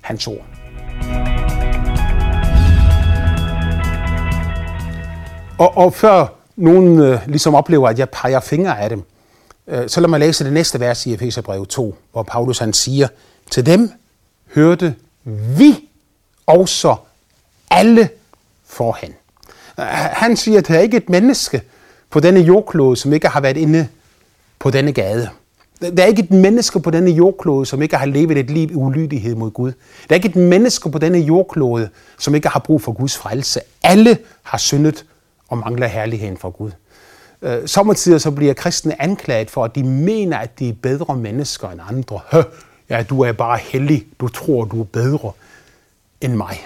hans 0.00 0.26
ord. 0.26 0.44
Og, 5.58 5.76
og 5.76 5.94
før 5.94 6.26
nogen 6.56 6.98
øh, 6.98 7.20
ligesom 7.26 7.54
oplever, 7.54 7.88
at 7.88 7.98
jeg 7.98 8.10
peger 8.10 8.40
fingre 8.40 8.80
af 8.80 8.90
dem, 8.90 9.02
øh, 9.66 9.88
så 9.88 10.00
lad 10.00 10.08
mig 10.08 10.20
læse 10.20 10.44
det 10.44 10.52
næste 10.52 10.80
vers 10.80 11.06
i 11.06 11.14
Efeserbrevet 11.14 11.68
2, 11.68 11.94
hvor 12.12 12.22
Paulus 12.22 12.58
han 12.58 12.72
siger, 12.72 13.08
til 13.50 13.66
dem 13.66 13.90
hørte 14.54 14.94
vi 15.58 15.88
også 16.46 16.96
alle 17.70 18.08
for 18.66 18.98
Han 20.14 20.36
siger, 20.36 20.58
at 20.58 20.68
der 20.68 20.74
er 20.74 20.80
ikke 20.80 20.96
et 20.96 21.08
menneske 21.08 21.62
på 22.10 22.20
denne 22.20 22.40
jordklode, 22.40 22.96
som 22.96 23.12
ikke 23.12 23.28
har 23.28 23.40
været 23.40 23.56
inde 23.56 23.88
på 24.58 24.70
denne 24.70 24.92
gade. 24.92 25.28
Der 25.80 26.02
er 26.02 26.06
ikke 26.06 26.22
et 26.22 26.30
menneske 26.30 26.80
på 26.80 26.90
denne 26.90 27.10
jordklode, 27.10 27.66
som 27.66 27.82
ikke 27.82 27.96
har 27.96 28.06
levet 28.06 28.38
et 28.38 28.50
liv 28.50 28.70
i 28.70 28.74
ulydighed 28.74 29.34
mod 29.34 29.50
Gud. 29.50 29.72
Der 30.08 30.10
er 30.10 30.14
ikke 30.14 30.28
et 30.28 30.36
menneske 30.36 30.90
på 30.90 30.98
denne 30.98 31.18
jordklode, 31.18 31.88
som 32.18 32.34
ikke 32.34 32.48
har 32.48 32.60
brug 32.60 32.82
for 32.82 32.92
Guds 32.92 33.16
frelse. 33.16 33.60
Alle 33.82 34.18
har 34.42 34.58
syndet 34.58 35.04
og 35.48 35.58
mangler 35.58 35.86
herligheden 35.86 36.36
fra 36.36 36.48
Gud. 36.48 36.70
Øh, 37.42 37.68
sommertider 37.68 38.18
så 38.18 38.30
bliver 38.30 38.54
kristne 38.54 39.02
anklaget 39.02 39.50
for, 39.50 39.64
at 39.64 39.74
de 39.74 39.82
mener, 39.82 40.38
at 40.38 40.58
de 40.58 40.68
er 40.68 40.72
bedre 40.82 41.16
mennesker 41.16 41.68
end 41.68 41.80
andre. 41.88 42.20
Hø, 42.32 42.40
ja, 42.88 43.02
du 43.02 43.20
er 43.20 43.32
bare 43.32 43.58
heldig, 43.58 44.06
Du 44.20 44.28
tror, 44.28 44.64
du 44.64 44.80
er 44.80 44.84
bedre 44.84 45.32
end 46.20 46.34
mig. 46.34 46.60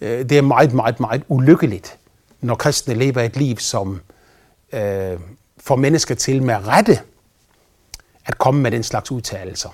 Øh, 0.00 0.28
det 0.28 0.38
er 0.38 0.42
meget, 0.42 0.72
meget, 0.72 1.00
meget 1.00 1.22
ulykkeligt, 1.28 1.98
når 2.40 2.54
kristne 2.54 2.94
lever 2.94 3.20
et 3.20 3.36
liv, 3.36 3.58
som 3.58 4.00
øh, 4.72 5.18
får 5.58 5.76
mennesker 5.76 6.14
til 6.14 6.42
med 6.42 6.54
rette 6.54 7.00
at 8.26 8.38
komme 8.38 8.60
med 8.60 8.70
den 8.70 8.82
slags 8.82 9.10
udtalelser. 9.10 9.68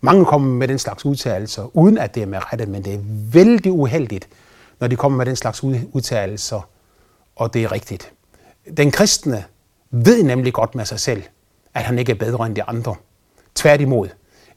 Mange 0.00 0.24
kommer 0.24 0.48
med 0.54 0.68
den 0.68 0.78
slags 0.78 1.04
udtalelser, 1.04 1.76
uden 1.76 1.98
at 1.98 2.14
det 2.14 2.22
er 2.22 2.26
med 2.26 2.52
rette, 2.52 2.66
men 2.66 2.84
det 2.84 2.94
er 2.94 2.98
vældig 3.32 3.72
uheldigt, 3.72 4.28
når 4.80 4.88
de 4.88 4.96
kommer 4.96 5.18
med 5.18 5.26
den 5.26 5.36
slags 5.36 5.64
udtalelser, 5.64 6.68
og 7.36 7.54
det 7.54 7.64
er 7.64 7.72
rigtigt. 7.72 8.12
Den 8.76 8.90
kristne 8.90 9.44
ved 9.90 10.22
nemlig 10.22 10.52
godt 10.52 10.74
med 10.74 10.84
sig 10.84 11.00
selv, 11.00 11.22
at 11.74 11.82
han 11.82 11.98
ikke 11.98 12.12
er 12.12 12.16
bedre 12.16 12.46
end 12.46 12.56
de 12.56 12.62
andre. 12.62 12.94
Tværtimod. 13.54 14.08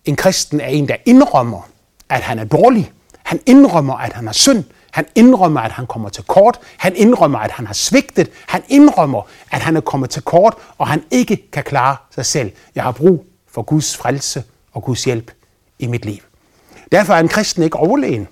En 0.06 0.16
kristen 0.16 0.62
er 0.62 0.68
en, 0.68 0.88
der 0.88 0.96
indrømmer, 1.06 1.70
at 2.10 2.22
han 2.22 2.40
er 2.40 2.44
dårlig. 2.44 2.92
Han 3.24 3.40
indrømmer, 3.46 3.94
at 3.94 4.14
han 4.14 4.26
har 4.26 4.34
synd. 4.34 4.64
Han 4.92 5.06
indrømmer, 5.16 5.62
at 5.62 5.72
han 5.72 5.88
kommer 5.88 6.10
til 6.10 6.24
kort. 6.24 6.60
Han 6.78 6.96
indrømmer, 6.96 7.40
at 7.40 7.52
han 7.52 7.68
har 7.68 7.74
svigtet. 7.74 8.30
Han 8.48 8.64
indrømmer, 8.70 9.22
at 9.52 9.62
han 9.62 9.76
er 9.76 9.82
kommet 9.82 10.10
til 10.10 10.22
kort, 10.22 10.56
og 10.78 10.88
han 10.88 11.04
ikke 11.12 11.50
kan 11.52 11.64
klare 11.64 11.96
sig 12.16 12.26
selv. 12.26 12.52
Jeg 12.76 12.84
har 12.84 12.92
brug 12.92 13.26
for 13.52 13.62
Guds 13.62 13.98
frelse 13.98 14.44
og 14.74 14.84
Guds 14.84 15.04
hjælp 15.04 15.32
i 15.80 15.88
mit 15.88 16.06
liv. 16.06 16.18
Derfor 16.92 17.14
er 17.14 17.20
en 17.20 17.28
kristen 17.28 17.64
ikke 17.64 17.78
overlegen. 17.78 18.28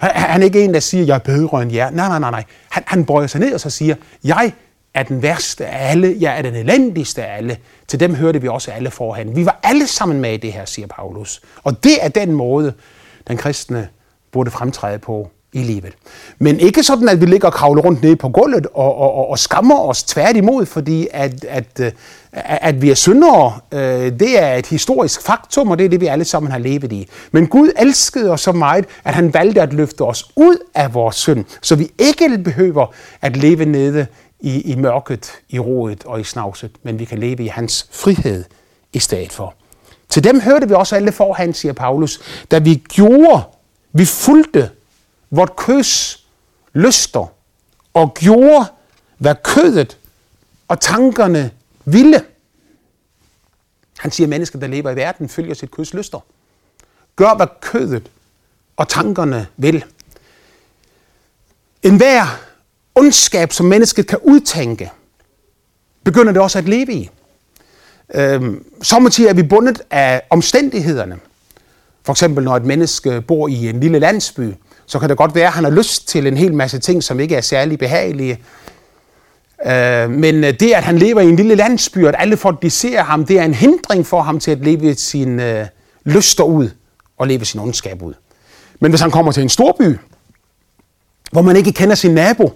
Han 0.00 0.40
er 0.40 0.44
ikke 0.44 0.64
en, 0.64 0.74
der 0.74 0.80
siger, 0.80 1.04
jeg 1.04 1.14
er 1.14 1.18
bedre 1.18 1.62
end 1.62 1.72
jer. 1.72 1.90
Nej, 1.90 2.08
nej, 2.08 2.18
nej, 2.18 2.30
nej. 2.30 2.44
Han, 2.68 2.82
han 2.86 3.04
bøjer 3.04 3.26
sig 3.26 3.40
ned 3.40 3.54
og 3.54 3.60
så 3.60 3.70
siger, 3.70 3.94
jeg 4.24 4.52
er 4.94 5.02
den 5.02 5.22
værste 5.22 5.66
af 5.66 5.90
alle, 5.90 6.16
jeg 6.20 6.38
er 6.38 6.42
den 6.42 6.54
elendigste 6.54 7.24
af 7.24 7.36
alle. 7.36 7.56
Til 7.88 8.00
dem 8.00 8.14
hørte 8.14 8.40
vi 8.40 8.48
også 8.48 8.70
alle 8.70 8.90
forhen. 8.90 9.36
Vi 9.36 9.46
var 9.46 9.60
alle 9.62 9.86
sammen 9.86 10.20
med 10.20 10.32
i 10.32 10.36
det 10.36 10.52
her, 10.52 10.64
siger 10.64 10.86
Paulus. 10.86 11.40
Og 11.64 11.84
det 11.84 12.04
er 12.04 12.08
den 12.08 12.32
måde, 12.32 12.72
den 13.28 13.36
kristne 13.36 13.88
burde 14.32 14.50
fremtræde 14.50 14.98
på 14.98 15.30
i 15.52 15.58
livet. 15.58 15.92
Men 16.38 16.60
ikke 16.60 16.82
sådan, 16.82 17.08
at 17.08 17.20
vi 17.20 17.26
ligger 17.26 17.48
og 17.48 17.54
kravler 17.54 17.82
rundt 17.82 18.02
nede 18.02 18.16
på 18.16 18.28
gulvet 18.28 18.66
og, 18.66 18.96
og, 18.96 19.14
og, 19.14 19.30
og 19.30 19.38
skammer 19.38 19.80
os 19.80 20.02
tværtimod, 20.02 20.66
fordi 20.66 21.08
at, 21.10 21.44
at, 21.44 21.80
at, 21.80 21.94
at 22.32 22.82
vi 22.82 22.90
er 22.90 22.94
syndere, 22.94 23.52
øh, 23.72 24.12
det 24.20 24.42
er 24.42 24.54
et 24.54 24.66
historisk 24.66 25.22
faktum, 25.22 25.70
og 25.70 25.78
det 25.78 25.84
er 25.84 25.88
det, 25.88 26.00
vi 26.00 26.06
alle 26.06 26.24
sammen 26.24 26.52
har 26.52 26.58
levet 26.58 26.92
i. 26.92 27.08
Men 27.32 27.46
Gud 27.46 27.70
elskede 27.78 28.30
os 28.30 28.40
så 28.40 28.52
meget, 28.52 28.84
at 29.04 29.14
han 29.14 29.34
valgte 29.34 29.62
at 29.62 29.72
løfte 29.72 30.02
os 30.02 30.24
ud 30.36 30.56
af 30.74 30.94
vores 30.94 31.16
synd, 31.16 31.44
så 31.62 31.74
vi 31.76 31.90
ikke 31.98 32.38
behøver 32.44 32.94
at 33.22 33.36
leve 33.36 33.64
nede 33.64 34.06
i, 34.42 34.60
i 34.60 34.74
mørket, 34.74 35.32
i 35.48 35.58
rodet 35.58 36.04
og 36.04 36.20
i 36.20 36.24
snavset, 36.24 36.70
men 36.82 36.98
vi 36.98 37.04
kan 37.04 37.18
leve 37.18 37.44
i 37.44 37.46
hans 37.46 37.88
frihed 37.90 38.44
i 38.92 38.98
stedet 38.98 39.32
for. 39.32 39.54
Til 40.08 40.24
dem 40.24 40.40
hørte 40.40 40.68
vi 40.68 40.74
også 40.74 40.96
alle 40.96 41.12
forhånd, 41.12 41.54
siger 41.54 41.72
Paulus, 41.72 42.20
da 42.50 42.58
vi 42.58 42.74
gjorde, 42.74 43.42
vi 43.92 44.04
fulgte 44.04 44.70
vort 45.30 45.56
køs 45.56 46.24
lyster 46.72 47.32
og 47.94 48.14
gjorde, 48.14 48.66
hvad 49.18 49.34
kødet 49.44 49.98
og 50.68 50.80
tankerne 50.80 51.50
ville. 51.84 52.24
Han 53.98 54.10
siger, 54.10 54.26
at 54.26 54.30
mennesker, 54.30 54.58
der 54.58 54.66
lever 54.66 54.90
i 54.90 54.96
verden, 54.96 55.28
følger 55.28 55.54
sit 55.54 55.70
køds 55.70 55.94
lyster. 55.94 56.20
Gør, 57.16 57.34
hvad 57.34 57.46
kødet 57.60 58.10
og 58.76 58.88
tankerne 58.88 59.46
vil. 59.56 59.84
En 61.82 61.96
hver 61.96 62.51
ondskab, 62.94 63.52
som 63.52 63.66
mennesket 63.66 64.06
kan 64.06 64.18
udtænke, 64.22 64.90
begynder 66.04 66.32
det 66.32 66.42
også 66.42 66.58
at 66.58 66.68
leve 66.68 66.92
i. 66.92 67.10
Øhm, 68.14 68.64
Sommertid 68.82 69.26
er 69.26 69.34
vi 69.34 69.42
bundet 69.42 69.82
af 69.90 70.22
omstændighederne. 70.30 71.18
For 72.04 72.12
eksempel 72.12 72.44
når 72.44 72.56
et 72.56 72.64
menneske 72.64 73.20
bor 73.20 73.48
i 73.48 73.68
en 73.68 73.80
lille 73.80 73.98
landsby, 73.98 74.54
så 74.86 74.98
kan 74.98 75.08
det 75.08 75.16
godt 75.16 75.34
være, 75.34 75.46
at 75.46 75.52
han 75.52 75.64
har 75.64 75.70
lyst 75.70 76.08
til 76.08 76.26
en 76.26 76.36
hel 76.36 76.54
masse 76.54 76.78
ting, 76.78 77.02
som 77.02 77.20
ikke 77.20 77.36
er 77.36 77.40
særlig 77.40 77.78
behagelige. 77.78 78.38
Øh, 79.66 80.10
men 80.10 80.44
øh, 80.44 80.60
det, 80.60 80.72
at 80.72 80.84
han 80.84 80.98
lever 80.98 81.20
i 81.20 81.28
en 81.28 81.36
lille 81.36 81.54
landsby, 81.54 81.98
og 81.98 82.08
at 82.08 82.14
alle 82.18 82.36
folk 82.36 82.62
de 82.62 82.70
ser 82.70 83.02
ham, 83.02 83.26
det 83.26 83.38
er 83.38 83.44
en 83.44 83.54
hindring 83.54 84.06
for 84.06 84.22
ham 84.22 84.40
til 84.40 84.50
at 84.50 84.58
leve 84.58 84.94
sine 84.94 85.60
øh, 85.60 85.66
lyster 86.04 86.44
ud 86.44 86.70
og 87.18 87.26
leve 87.26 87.44
sin 87.44 87.60
ondskab 87.60 88.02
ud. 88.02 88.14
Men 88.80 88.90
hvis 88.90 89.00
han 89.00 89.10
kommer 89.10 89.32
til 89.32 89.42
en 89.42 89.48
storby, 89.48 89.98
hvor 91.32 91.42
man 91.42 91.56
ikke 91.56 91.72
kender 91.72 91.94
sin 91.94 92.14
nabo, 92.14 92.52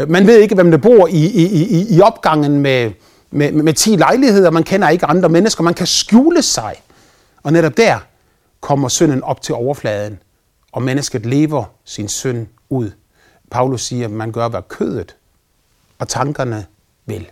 Øh, 0.00 0.10
man 0.10 0.26
ved 0.26 0.38
ikke, 0.38 0.54
hvem 0.54 0.70
der 0.70 0.78
bor 0.78 1.06
i, 1.06 1.26
i, 1.26 1.46
i, 1.46 1.96
i 1.96 2.00
opgangen 2.00 2.60
med, 2.60 2.92
med, 3.30 3.52
med 3.52 3.74
10 3.74 3.90
lejligheder, 3.90 4.50
man 4.50 4.62
kender 4.62 4.88
ikke 4.88 5.06
andre 5.06 5.28
mennesker, 5.28 5.62
man 5.62 5.74
kan 5.74 5.86
skjule 5.86 6.42
sig. 6.42 6.82
Og 7.42 7.52
netop 7.52 7.76
der 7.76 7.98
kommer 8.60 8.88
synden 8.88 9.22
op 9.22 9.42
til 9.42 9.54
overfladen 9.54 10.18
og 10.72 10.82
mennesket 10.82 11.26
lever 11.26 11.64
sin 11.84 12.08
synd 12.08 12.46
ud. 12.68 12.90
Paulus 13.50 13.82
siger, 13.82 14.04
at 14.04 14.10
man 14.10 14.32
gør, 14.32 14.48
hvad 14.48 14.62
kødet 14.68 15.16
og 15.98 16.08
tankerne 16.08 16.66
vil. 17.06 17.30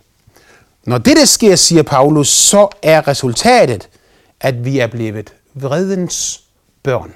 Når 0.83 0.97
det 0.97 1.29
sker, 1.29 1.55
siger 1.55 1.83
Paulus, 1.83 2.27
så 2.27 2.67
er 2.83 3.07
resultatet, 3.07 3.89
at 4.39 4.65
vi 4.65 4.79
er 4.79 4.87
blevet 4.87 5.33
vredens 5.53 6.43
børn. 6.83 7.13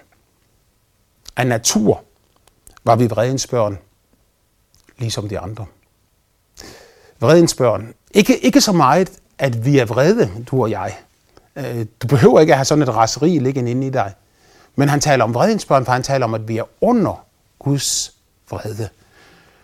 Af 1.35 1.47
natur 1.47 2.03
var 2.83 2.95
vi 2.95 3.07
vredens 3.07 3.47
børn, 3.47 3.77
ligesom 5.03 5.29
de 5.29 5.39
andre. 5.39 5.65
Vredens 7.19 7.53
børn. 7.55 7.93
Ikke, 8.11 8.39
ikke 8.39 8.61
så 8.61 8.71
meget, 8.71 9.11
at 9.37 9.65
vi 9.65 9.77
er 9.77 9.85
vrede, 9.85 10.31
du 10.51 10.61
og 10.61 10.71
jeg. 10.71 10.97
Øh, 11.55 11.85
du 12.01 12.07
behøver 12.07 12.39
ikke 12.39 12.53
at 12.53 12.57
have 12.57 12.65
sådan 12.65 12.81
et 12.81 12.95
raseri 12.95 13.39
liggende 13.39 13.71
inde 13.71 13.87
i 13.87 13.89
dig. 13.89 14.13
Men 14.75 14.89
han 14.89 14.99
taler 14.99 15.23
om 15.23 15.33
vredens 15.33 15.65
børn, 15.65 15.85
for 15.85 15.91
han 15.91 16.03
taler 16.03 16.25
om, 16.25 16.33
at 16.33 16.47
vi 16.47 16.57
er 16.57 16.63
under 16.81 17.25
Guds 17.59 18.13
vrede. 18.49 18.89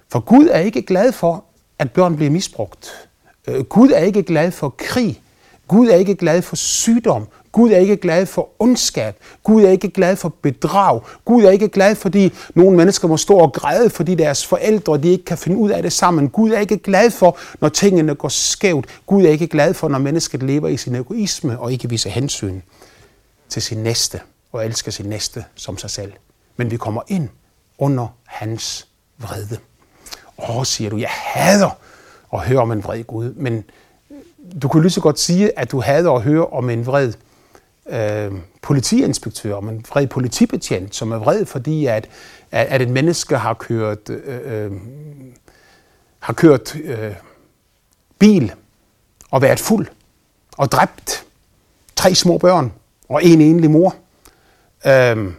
For 0.10 0.20
Gud 0.20 0.48
er 0.52 0.60
ikke 0.60 0.82
glad 0.82 1.12
for, 1.12 1.44
at 1.80 1.92
børn 1.92 2.16
bliver 2.16 2.32
misbrugt. 2.32 3.10
Øh, 3.48 3.64
Gud 3.64 3.90
er 3.90 4.00
ikke 4.00 4.24
glad 4.24 4.52
for 4.52 4.76
krig. 4.78 5.22
Gud 5.68 5.88
er 5.88 5.96
ikke 5.96 6.16
glad 6.16 6.42
for 6.42 6.56
sygdom. 6.56 7.28
Gud 7.52 7.72
er 7.72 7.78
ikke 7.78 7.98
glad 7.98 8.26
for 8.26 8.50
ondskab. 8.60 9.16
Gud 9.44 9.64
er 9.64 9.70
ikke 9.70 9.90
glad 9.90 10.16
for 10.16 10.34
bedrag. 10.42 11.02
Gud 11.26 11.44
er 11.44 11.50
ikke 11.50 11.68
glad, 11.68 11.96
fordi 11.96 12.34
nogle 12.56 12.78
mennesker 12.78 13.08
må 13.08 13.18
stå 13.18 13.38
og 13.38 13.54
græde, 13.54 13.90
fordi 13.90 14.16
deres 14.16 14.46
forældre 14.46 14.98
de 14.98 15.08
ikke 15.08 15.26
kan 15.26 15.38
finde 15.38 15.58
ud 15.58 15.70
af 15.70 15.84
det 15.84 15.94
sammen. 15.94 16.30
Gud 16.30 16.52
er 16.52 16.60
ikke 16.60 16.78
glad 16.78 17.12
for, 17.12 17.38
når 17.62 17.70
tingene 17.70 18.16
går 18.16 18.30
skævt. 18.30 18.86
Gud 19.06 19.26
er 19.26 19.30
ikke 19.30 19.48
glad 19.48 19.74
for, 19.74 19.90
når 19.90 20.00
mennesket 20.00 20.44
lever 20.44 20.68
i 20.68 20.78
sin 20.78 20.96
egoisme 20.96 21.60
og 21.60 21.72
ikke 21.72 21.90
viser 21.90 22.10
hensyn 22.10 22.62
til 23.50 23.62
sin 23.62 23.78
næste 23.78 24.22
og 24.52 24.66
elsker 24.66 24.92
sin 24.92 25.06
næste 25.06 25.46
som 25.56 25.78
sig 25.78 25.90
selv. 25.90 26.12
Men 26.58 26.72
vi 26.72 26.78
kommer 26.78 27.02
ind 27.08 27.30
under 27.78 28.08
hans 28.26 28.88
vrede. 29.18 29.58
Åh, 30.50 30.66
siger 30.66 30.90
du, 30.90 30.98
jeg 30.98 31.10
hader 31.10 31.70
at 32.34 32.40
høre 32.40 32.60
om 32.60 32.72
en 32.72 32.84
vred 32.84 33.04
Gud, 33.04 33.34
men 33.34 33.64
du 34.62 34.68
kunne 34.68 34.84
lige 34.84 34.92
så 34.92 35.02
godt 35.02 35.20
sige, 35.20 35.60
at 35.60 35.72
du 35.72 35.82
hader 35.82 36.12
at 36.12 36.22
høre 36.22 36.48
om 36.48 36.70
en 36.70 36.86
vred 36.86 37.14
øh, 37.90 38.32
politiinspektør, 38.62 39.56
om 39.56 39.70
en 39.70 39.86
vred 39.90 40.08
politibetjent, 40.08 40.96
som 40.96 41.12
er 41.12 41.18
vred, 41.18 41.46
fordi 41.46 41.86
at, 41.86 42.10
at 42.52 42.82
et 42.82 42.90
menneske 42.90 43.38
har 43.38 43.54
kørt, 43.54 44.10
øh, 44.10 44.66
øh, 44.66 44.72
har 46.20 46.34
kørt 46.34 46.76
øh, 46.84 47.14
bil 48.20 48.54
og 49.32 49.42
været 49.42 49.60
fuld 49.60 49.88
og 50.58 50.72
dræbt 50.72 51.26
tre 51.96 52.16
små 52.16 52.38
børn 52.38 52.72
og 53.10 53.24
en 53.24 53.42
enlig 53.42 53.72
mor. 53.72 53.96
Øh, 54.86 55.34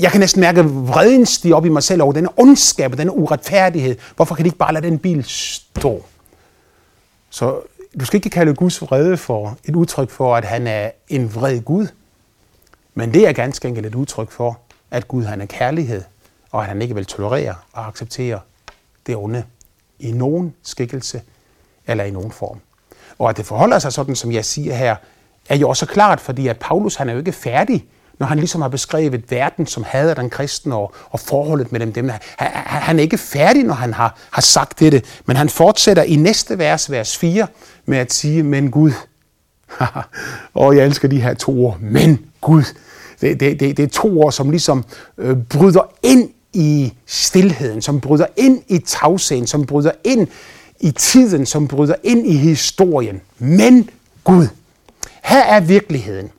jeg 0.00 0.10
kan 0.10 0.20
næsten 0.20 0.40
mærke 0.40 0.64
vreden 0.64 1.26
stige 1.26 1.54
op 1.56 1.66
i 1.66 1.68
mig 1.68 1.82
selv 1.82 2.02
over 2.02 2.12
denne 2.12 2.28
ondskab 2.36 2.92
og 2.92 2.98
denne 2.98 3.12
uretfærdighed. 3.12 3.96
Hvorfor 4.16 4.34
kan 4.34 4.44
de 4.44 4.48
ikke 4.48 4.58
bare 4.58 4.74
lade 4.74 4.86
den 4.86 4.98
bil 4.98 5.24
stå? 5.24 6.04
Så 7.30 7.60
du 8.00 8.04
skal 8.04 8.16
ikke 8.16 8.30
kalde 8.30 8.54
Guds 8.54 8.82
vrede 8.82 9.16
for 9.16 9.58
et 9.64 9.76
udtryk 9.76 10.10
for, 10.10 10.36
at 10.36 10.44
han 10.44 10.66
er 10.66 10.90
en 11.08 11.34
vred 11.34 11.60
Gud. 11.60 11.86
Men 12.94 13.14
det 13.14 13.28
er 13.28 13.32
ganske 13.32 13.68
enkelt 13.68 13.86
et 13.86 13.94
udtryk 13.94 14.30
for, 14.30 14.58
at 14.90 15.08
Gud 15.08 15.24
han 15.24 15.40
er 15.40 15.46
kærlighed, 15.46 16.02
og 16.50 16.62
at 16.62 16.68
han 16.68 16.82
ikke 16.82 16.94
vil 16.94 17.06
tolerere 17.06 17.54
og 17.72 17.86
acceptere 17.86 18.40
det 19.06 19.16
onde 19.16 19.44
i 19.98 20.12
nogen 20.12 20.54
skikkelse 20.62 21.22
eller 21.86 22.04
i 22.04 22.10
nogen 22.10 22.32
form. 22.32 22.60
Og 23.18 23.30
at 23.30 23.36
det 23.36 23.46
forholder 23.46 23.78
sig 23.78 23.92
sådan, 23.92 24.16
som 24.16 24.32
jeg 24.32 24.44
siger 24.44 24.74
her, 24.74 24.96
er 25.48 25.56
jo 25.56 25.68
også 25.68 25.86
klart, 25.86 26.20
fordi 26.20 26.48
at 26.48 26.58
Paulus 26.58 26.94
han 26.94 27.08
er 27.08 27.12
jo 27.12 27.18
ikke 27.18 27.32
færdig 27.32 27.86
når 28.18 28.26
han 28.26 28.38
ligesom 28.38 28.62
har 28.62 28.68
beskrevet 28.68 29.30
verden, 29.30 29.66
som 29.66 29.84
hader 29.84 30.14
den 30.14 30.30
kristne 30.30 30.74
og, 30.74 30.94
og 31.10 31.20
forholdet 31.20 31.72
mellem 31.72 31.92
dem. 31.92 32.08
Han, 32.08 32.20
han 32.66 32.98
er 32.98 33.02
ikke 33.02 33.18
færdig, 33.18 33.64
når 33.64 33.74
han 33.74 33.94
har, 33.94 34.18
har 34.30 34.42
sagt 34.42 34.80
dette, 34.80 35.02
men 35.26 35.36
han 35.36 35.48
fortsætter 35.48 36.02
i 36.02 36.16
næste 36.16 36.58
vers, 36.58 36.90
vers 36.90 37.16
4, 37.16 37.46
med 37.86 37.98
at 37.98 38.12
sige, 38.12 38.42
men 38.42 38.70
Gud. 38.70 38.92
og 40.54 40.76
jeg 40.76 40.86
elsker 40.86 41.08
de 41.08 41.20
her 41.20 41.34
to 41.34 41.64
ord, 41.64 41.80
men 41.80 42.18
Gud. 42.40 42.62
Det, 43.20 43.40
det, 43.40 43.60
det, 43.60 43.76
det 43.76 43.82
er 43.82 43.88
to 43.88 44.20
ord, 44.20 44.32
som 44.32 44.50
ligesom 44.50 44.84
øh, 45.18 45.36
bryder 45.36 45.90
ind 46.02 46.30
i 46.52 46.92
stillheden, 47.06 47.82
som 47.82 48.00
bryder 48.00 48.26
ind 48.36 48.62
i 48.68 48.78
tavsheden, 48.78 49.46
som 49.46 49.66
bryder 49.66 49.90
ind 50.04 50.28
i 50.80 50.90
tiden, 50.90 51.46
som 51.46 51.68
bryder 51.68 51.94
ind 52.02 52.26
i 52.26 52.36
historien. 52.36 53.20
Men 53.38 53.90
Gud. 54.24 54.46
Her 55.24 55.42
er 55.42 55.60
virkeligheden. 55.60 56.30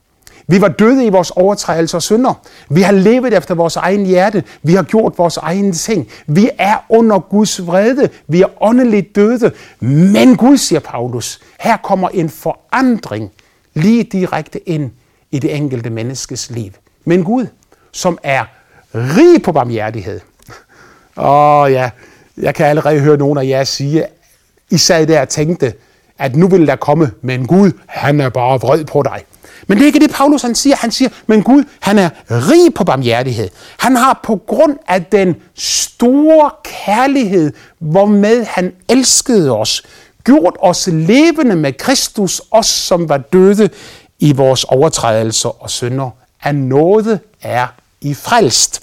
Vi 0.47 0.61
var 0.61 0.67
døde 0.67 1.05
i 1.05 1.09
vores 1.09 1.31
overtrædelser 1.31 1.97
og 1.97 2.01
synder. 2.01 2.33
Vi 2.69 2.81
har 2.81 2.91
levet 2.91 3.33
efter 3.33 3.55
vores 3.55 3.75
egen 3.75 4.05
hjerte. 4.05 4.43
Vi 4.63 4.73
har 4.73 4.83
gjort 4.83 5.13
vores 5.17 5.37
egen 5.37 5.73
ting. 5.73 6.07
Vi 6.27 6.49
er 6.57 6.85
under 6.89 7.19
Guds 7.19 7.67
vrede. 7.67 8.09
Vi 8.27 8.41
er 8.41 8.63
åndeligt 8.63 9.15
døde. 9.15 9.51
Men 9.79 10.37
Gud, 10.37 10.57
siger 10.57 10.79
Paulus, 10.79 11.39
her 11.59 11.77
kommer 11.77 12.09
en 12.09 12.29
forandring 12.29 13.31
lige 13.73 14.03
direkte 14.03 14.69
ind 14.69 14.91
i 15.31 15.39
det 15.39 15.55
enkelte 15.55 15.89
menneskes 15.89 16.49
liv. 16.49 16.71
Men 17.05 17.23
Gud, 17.23 17.47
som 17.91 18.17
er 18.23 18.43
rig 18.95 19.41
på 19.41 19.51
barmhjertighed. 19.51 20.19
Åh 21.17 21.71
ja, 21.71 21.89
jeg 22.37 22.55
kan 22.55 22.65
allerede 22.65 22.99
høre 22.99 23.17
nogen 23.17 23.37
af 23.37 23.45
jer 23.45 23.63
sige, 23.63 24.05
I 24.69 24.77
sad 24.77 25.07
der 25.07 25.21
og 25.21 25.29
tænkte, 25.29 25.73
at 26.19 26.35
nu 26.35 26.47
vil 26.47 26.67
der 26.67 26.75
komme, 26.75 27.11
men 27.21 27.47
Gud, 27.47 27.71
han 27.85 28.21
er 28.21 28.29
bare 28.29 28.59
vred 28.59 28.85
på 28.85 29.03
dig. 29.03 29.23
Men 29.67 29.77
det 29.77 29.83
er 29.83 29.87
ikke 29.87 29.99
det, 29.99 30.11
Paulus 30.11 30.41
han 30.41 30.55
siger. 30.55 30.75
Han 30.75 30.91
siger, 30.91 31.09
men 31.27 31.43
Gud, 31.43 31.63
han 31.79 31.99
er 31.99 32.09
rig 32.29 32.73
på 32.73 32.83
barmhjertighed. 32.83 33.49
Han 33.77 33.95
har 33.95 34.19
på 34.23 34.41
grund 34.47 34.77
af 34.87 35.05
den 35.05 35.35
store 35.55 36.51
kærlighed, 36.63 37.53
hvormed 37.79 38.45
han 38.45 38.73
elskede 38.89 39.57
os, 39.57 39.83
gjort 40.23 40.55
os 40.59 40.87
levende 40.91 41.55
med 41.55 41.73
Kristus, 41.73 42.41
os 42.51 42.67
som 42.67 43.09
var 43.09 43.17
døde 43.17 43.69
i 44.19 44.31
vores 44.31 44.63
overtrædelser 44.63 45.63
og 45.63 45.69
synder. 45.69 46.09
Af 46.43 46.55
noget 46.55 47.19
er 47.41 47.67
I 48.01 48.13
frelst. 48.13 48.81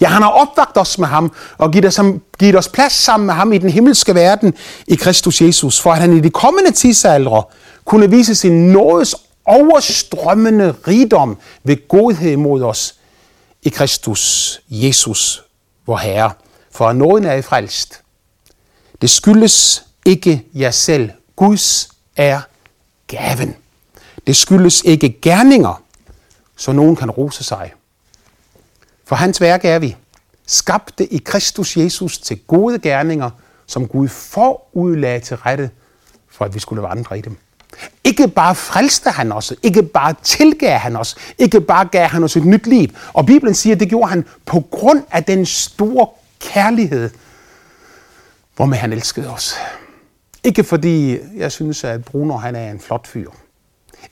Ja, 0.00 0.06
han 0.06 0.22
har 0.22 0.30
opvagt 0.30 0.76
os 0.76 0.98
med 0.98 1.08
ham 1.08 1.32
og 1.58 1.70
givet 1.70 1.84
os, 1.86 2.00
givet 2.38 2.56
os 2.56 2.68
plads 2.68 2.92
sammen 2.92 3.26
med 3.26 3.34
ham 3.34 3.52
i 3.52 3.58
den 3.58 3.70
himmelske 3.70 4.14
verden 4.14 4.54
i 4.86 4.94
Kristus 4.94 5.40
Jesus, 5.42 5.80
for 5.80 5.92
at 5.92 5.98
han 5.98 6.16
i 6.16 6.20
de 6.20 6.30
kommende 6.30 6.70
tidsaldre 6.70 7.42
kunne 7.84 8.10
vise 8.10 8.34
sin 8.34 8.72
nådes 8.72 9.14
overstrømmende 9.44 10.70
rigdom 10.70 11.38
ved 11.62 11.88
godhed 11.88 12.36
mod 12.36 12.62
os 12.62 12.94
i 13.62 13.68
Kristus 13.68 14.60
Jesus, 14.68 15.42
vor 15.86 15.96
Herre. 15.96 16.32
For 16.70 16.92
nåden 16.92 17.24
er 17.24 17.32
I 17.32 17.42
frelst. 17.42 18.02
Det 19.00 19.10
skyldes 19.10 19.84
ikke 20.04 20.46
jer 20.54 20.70
selv. 20.70 21.10
Guds 21.36 21.88
er 22.16 22.40
gaven. 23.06 23.56
Det 24.26 24.36
skyldes 24.36 24.82
ikke 24.82 25.20
gerninger, 25.22 25.82
så 26.56 26.72
nogen 26.72 26.96
kan 26.96 27.10
rose 27.10 27.44
sig. 27.44 27.72
For 29.04 29.16
hans 29.16 29.40
værk 29.40 29.64
er 29.64 29.78
vi, 29.78 29.96
skabte 30.46 31.06
i 31.06 31.18
Kristus 31.18 31.76
Jesus 31.76 32.18
til 32.18 32.38
gode 32.46 32.78
gerninger, 32.78 33.30
som 33.66 33.88
Gud 33.88 34.08
forudlagde 34.08 35.20
til 35.20 35.36
rette, 35.36 35.70
for 36.28 36.44
at 36.44 36.54
vi 36.54 36.60
skulle 36.60 36.82
vandre 36.82 37.18
i 37.18 37.20
dem. 37.20 37.36
Ikke 38.04 38.28
bare 38.28 38.54
frelste 38.54 39.10
han 39.10 39.32
os, 39.32 39.52
ikke 39.62 39.82
bare 39.82 40.14
tilgav 40.22 40.78
han 40.78 40.96
os, 40.96 41.16
ikke 41.38 41.60
bare 41.60 41.84
gav 41.84 42.06
han 42.06 42.24
os 42.24 42.36
et 42.36 42.44
nyt 42.44 42.66
liv. 42.66 42.88
Og 43.12 43.26
Bibelen 43.26 43.54
siger, 43.54 43.74
at 43.74 43.80
det 43.80 43.88
gjorde 43.88 44.08
han 44.08 44.24
på 44.46 44.60
grund 44.70 45.02
af 45.10 45.24
den 45.24 45.46
store 45.46 46.06
kærlighed, 46.40 47.10
hvormed 48.56 48.78
han 48.78 48.92
elskede 48.92 49.30
os. 49.30 49.54
Ikke 50.44 50.64
fordi 50.64 51.18
jeg 51.36 51.52
synes, 51.52 51.84
at 51.84 52.04
Bruno 52.04 52.36
han 52.36 52.56
er 52.56 52.70
en 52.70 52.80
flot 52.80 53.06
fyr. 53.06 53.30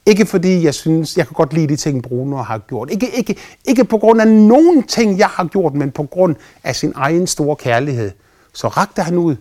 Ikke 0.07 0.27
fordi 0.27 0.65
jeg 0.65 0.75
synes, 0.75 1.17
jeg 1.17 1.27
kan 1.27 1.35
godt 1.35 1.53
lide 1.53 1.69
de 1.69 1.77
ting, 1.77 2.03
Bruno 2.03 2.37
har 2.37 2.59
gjort. 2.59 2.91
Ikke, 2.91 3.11
ikke, 3.11 3.37
ikke 3.65 3.85
på 3.85 3.99
grund 3.99 4.21
af 4.21 4.29
nogen 4.29 4.83
ting, 4.83 5.19
jeg 5.19 5.29
har 5.29 5.45
gjort, 5.45 5.75
men 5.75 5.91
på 5.91 6.03
grund 6.03 6.37
af 6.65 6.77
sin 6.77 6.93
egen 6.97 7.27
store 7.27 7.57
kærlighed. 7.57 8.11
Så 8.53 8.69
rakte 8.69 9.03
han 9.03 9.19
ud, 9.19 9.37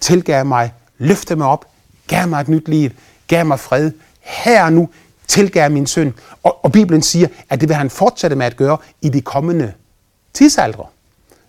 tilgav 0.00 0.46
mig, 0.46 0.72
løftede 0.98 1.38
mig 1.38 1.46
op, 1.46 1.66
gav 2.06 2.28
mig 2.28 2.40
et 2.40 2.48
nyt 2.48 2.68
liv, 2.68 2.90
gav 3.28 3.46
mig 3.46 3.60
fred. 3.60 3.90
Her 4.20 4.70
nu 4.70 4.88
tilgav 5.26 5.70
min 5.70 5.86
synd. 5.86 6.12
Og, 6.42 6.64
og 6.64 6.72
Bibelen 6.72 7.02
siger, 7.02 7.28
at 7.50 7.60
det 7.60 7.68
vil 7.68 7.76
han 7.76 7.90
fortsætte 7.90 8.36
med 8.36 8.46
at 8.46 8.56
gøre 8.56 8.76
i 9.02 9.08
de 9.08 9.20
kommende 9.20 9.72
tidsaldre. 10.34 10.84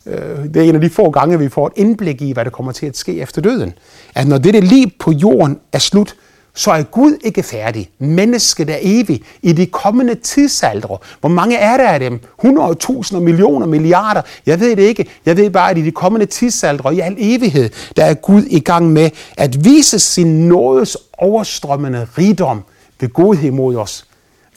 Øh, 0.06 0.44
det 0.44 0.58
er 0.58 0.62
en 0.62 0.76
af 0.76 0.82
de 0.82 0.90
få 0.90 1.10
gange, 1.10 1.40
vi 1.40 1.50
får 1.50 1.68
et 1.68 1.74
indblik 1.76 2.22
i, 2.22 2.32
hvad 2.32 2.46
der 2.46 2.52
kommer 2.52 2.72
til 2.72 2.86
at 2.86 2.98
ske 2.98 3.20
efter 3.20 3.42
døden. 3.42 3.74
At 4.16 4.28
når 4.28 4.38
dette 4.38 4.60
liv 4.60 4.90
på 5.00 5.12
jorden 5.12 5.60
er 5.72 5.80
slut, 5.80 6.16
så 6.56 6.72
er 6.72 6.84
Gud 6.84 7.18
ikke 7.24 7.44
færdig. 7.44 7.90
Mennesket 8.00 8.70
er 8.70 8.78
evig 8.82 9.24
i 9.42 9.54
de 9.54 9.66
kommende 9.66 10.16
tidsaldre. 10.16 10.98
Hvor 11.20 11.30
mange 11.30 11.58
er 11.58 11.78
der 11.78 11.90
af 11.90 12.00
dem? 12.00 12.20
100.000 12.46 13.20
millioner, 13.20 13.66
milliarder? 13.66 14.22
Jeg 14.46 14.60
ved 14.60 14.76
det 14.76 14.84
ikke. 14.84 15.10
Jeg 15.26 15.38
ved 15.38 15.50
bare, 15.50 15.72
at 15.72 15.78
i 15.78 15.82
de 15.82 15.92
kommende 15.92 16.26
tidsaldre 16.26 16.96
i 16.96 17.00
al 17.00 17.16
evighed, 17.18 17.70
der 17.98 18.06
er 18.06 18.14
Gud 18.14 18.44
i 18.44 18.60
gang 18.60 18.92
med 18.92 19.10
at 19.38 19.66
vise 19.66 20.00
sin 20.00 20.48
nådes 20.48 20.98
overstrømmende 21.18 22.08
rigdom 22.18 22.64
ved 23.00 23.10
godhed 23.10 23.52
mod 23.52 23.76
os 23.76 24.06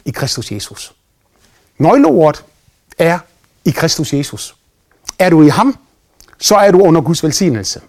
i 0.05 0.11
Kristus 0.11 0.51
Jesus. 0.51 0.93
Nøgleordet 1.77 2.43
er 2.97 3.19
i 3.65 3.71
Kristus 3.71 4.13
Jesus. 4.13 4.55
Er 5.19 5.29
du 5.29 5.43
i 5.43 5.49
ham, 5.49 5.77
så 6.39 6.55
er 6.55 6.71
du 6.71 6.81
under 6.81 7.01
Guds 7.01 7.23
velsignelse. 7.23 7.81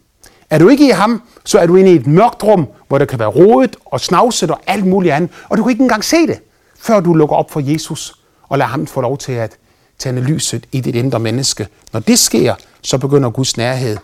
Er 0.50 0.58
du 0.58 0.68
ikke 0.68 0.86
i 0.86 0.90
ham, 0.90 1.22
så 1.44 1.58
er 1.58 1.66
du 1.66 1.76
inde 1.76 1.92
i 1.92 1.94
et 1.94 2.06
mørkt 2.06 2.44
rum, 2.44 2.68
hvor 2.88 2.98
der 2.98 3.04
kan 3.04 3.18
være 3.18 3.28
rodet 3.28 3.76
og 3.84 4.00
snavset 4.00 4.50
og 4.50 4.60
alt 4.66 4.86
muligt 4.86 5.14
andet, 5.14 5.30
og 5.48 5.58
du 5.58 5.62
kan 5.62 5.70
ikke 5.70 5.82
engang 5.82 6.04
se 6.04 6.26
det, 6.26 6.38
før 6.78 7.00
du 7.00 7.14
lukker 7.14 7.36
op 7.36 7.50
for 7.50 7.60
Jesus 7.60 8.14
og 8.48 8.58
lader 8.58 8.70
ham 8.70 8.86
få 8.86 9.00
lov 9.00 9.18
til 9.18 9.32
at 9.32 9.56
tænde 9.98 10.22
lyset 10.22 10.66
i 10.72 10.80
dit 10.80 10.94
indre 10.94 11.18
menneske. 11.18 11.68
Når 11.92 12.00
det 12.00 12.18
sker, 12.18 12.54
så 12.82 12.98
begynder 12.98 13.30
Guds 13.30 13.56
nærhed 13.56 13.96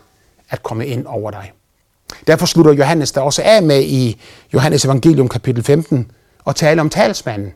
at 0.51 0.63
komme 0.63 0.87
ind 0.87 1.07
over 1.07 1.31
dig. 1.31 1.53
Derfor 2.27 2.47
slutter 2.47 2.73
Johannes 2.73 3.13
der 3.13 3.21
også 3.21 3.43
af 3.45 3.63
med 3.63 3.83
i 3.83 4.21
Johannes 4.55 4.85
evangelium 4.85 5.29
kapitel 5.29 5.65
15 5.65 6.11
og 6.45 6.57
tale 6.57 6.81
om 6.81 6.91
talsmanden, 6.91 7.53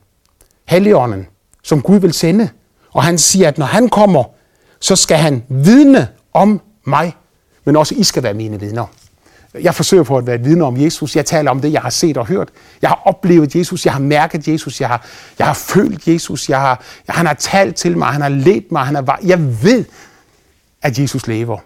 Helligånden, 0.65 1.27
som 1.63 1.83
Gud 1.83 1.99
vil 1.99 2.13
sende. 2.13 2.49
Og 2.93 3.05
han 3.05 3.19
siger, 3.19 3.49
at 3.49 3.59
når 3.59 3.67
han 3.67 3.89
kommer, 3.89 4.25
så 4.81 4.97
skal 4.97 5.17
han 5.17 5.43
vidne 5.49 6.09
om 6.33 6.61
mig, 6.85 7.15
men 7.65 7.77
også 7.77 7.95
I 7.95 8.03
skal 8.03 8.23
være 8.23 8.35
mine 8.35 8.61
vidner. 8.61 8.87
Jeg 9.55 9.75
forsøger 9.75 10.03
på 10.03 10.19
at 10.19 10.27
være 10.27 10.37
et 10.37 10.45
vidne 10.45 10.65
om 10.65 10.77
Jesus. 10.77 11.17
Jeg 11.17 11.27
taler 11.27 11.51
om 11.51 11.61
det, 11.61 11.73
jeg 11.73 11.83
har 11.83 11.91
set 11.91 12.17
og 12.17 12.27
hørt. 12.27 12.49
Jeg 12.83 12.91
har 12.91 13.03
oplevet 13.05 13.57
Jesus. 13.57 13.85
Jeg 13.85 13.93
har 13.93 14.01
mærket 14.01 14.49
Jesus. 14.49 14.81
Jeg 14.81 14.89
har, 14.89 15.07
jeg 15.39 15.47
har 15.47 15.55
følt 15.55 16.09
Jesus. 16.09 16.49
Jeg 16.49 16.61
har, 16.61 16.83
jeg, 17.07 17.15
han 17.15 17.27
har 17.27 17.35
talt 17.35 17.77
til 17.77 17.99
mig. 17.99 18.09
Han 18.09 18.21
har 18.21 18.29
ledt 18.29 18.73
mig. 18.73 18.87
Han 18.87 18.95
har, 18.95 19.19
jeg 19.23 19.63
ved, 19.63 19.85
at 20.83 20.99
Jesus 20.99 21.27
lever. 21.27 21.59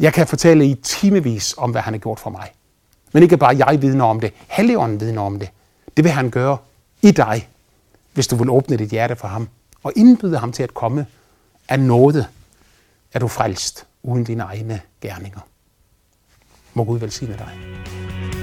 Jeg 0.00 0.12
kan 0.12 0.26
fortælle 0.26 0.66
i 0.66 0.74
timevis 0.74 1.54
om, 1.56 1.70
hvad 1.70 1.82
han 1.82 1.94
har 1.94 1.98
gjort 1.98 2.20
for 2.20 2.30
mig. 2.30 2.52
Men 3.12 3.22
ikke 3.22 3.36
bare 3.36 3.56
jeg 3.66 3.82
vidner 3.82 4.04
om 4.04 4.20
det. 4.20 4.32
Helligånden 4.48 5.00
vidner 5.00 5.22
om 5.22 5.38
det. 5.38 5.48
Det 5.96 6.04
vil 6.04 6.12
han 6.12 6.30
gøre 6.30 6.56
i 7.02 7.10
dig, 7.10 7.48
hvis 8.12 8.26
du 8.26 8.36
vil 8.36 8.50
åbne 8.50 8.76
dit 8.76 8.90
hjerte 8.90 9.16
for 9.16 9.28
ham. 9.28 9.48
Og 9.82 9.92
indbyde 9.96 10.38
ham 10.38 10.52
til 10.52 10.62
at 10.62 10.74
komme 10.74 11.06
af 11.68 11.80
nåde, 11.80 12.26
er 13.12 13.18
du 13.18 13.28
frelst 13.28 13.86
uden 14.02 14.24
dine 14.24 14.42
egne 14.42 14.80
gerninger. 15.00 15.40
Må 16.74 16.84
Gud 16.84 16.98
velsigne 16.98 17.36
dig. 17.38 18.41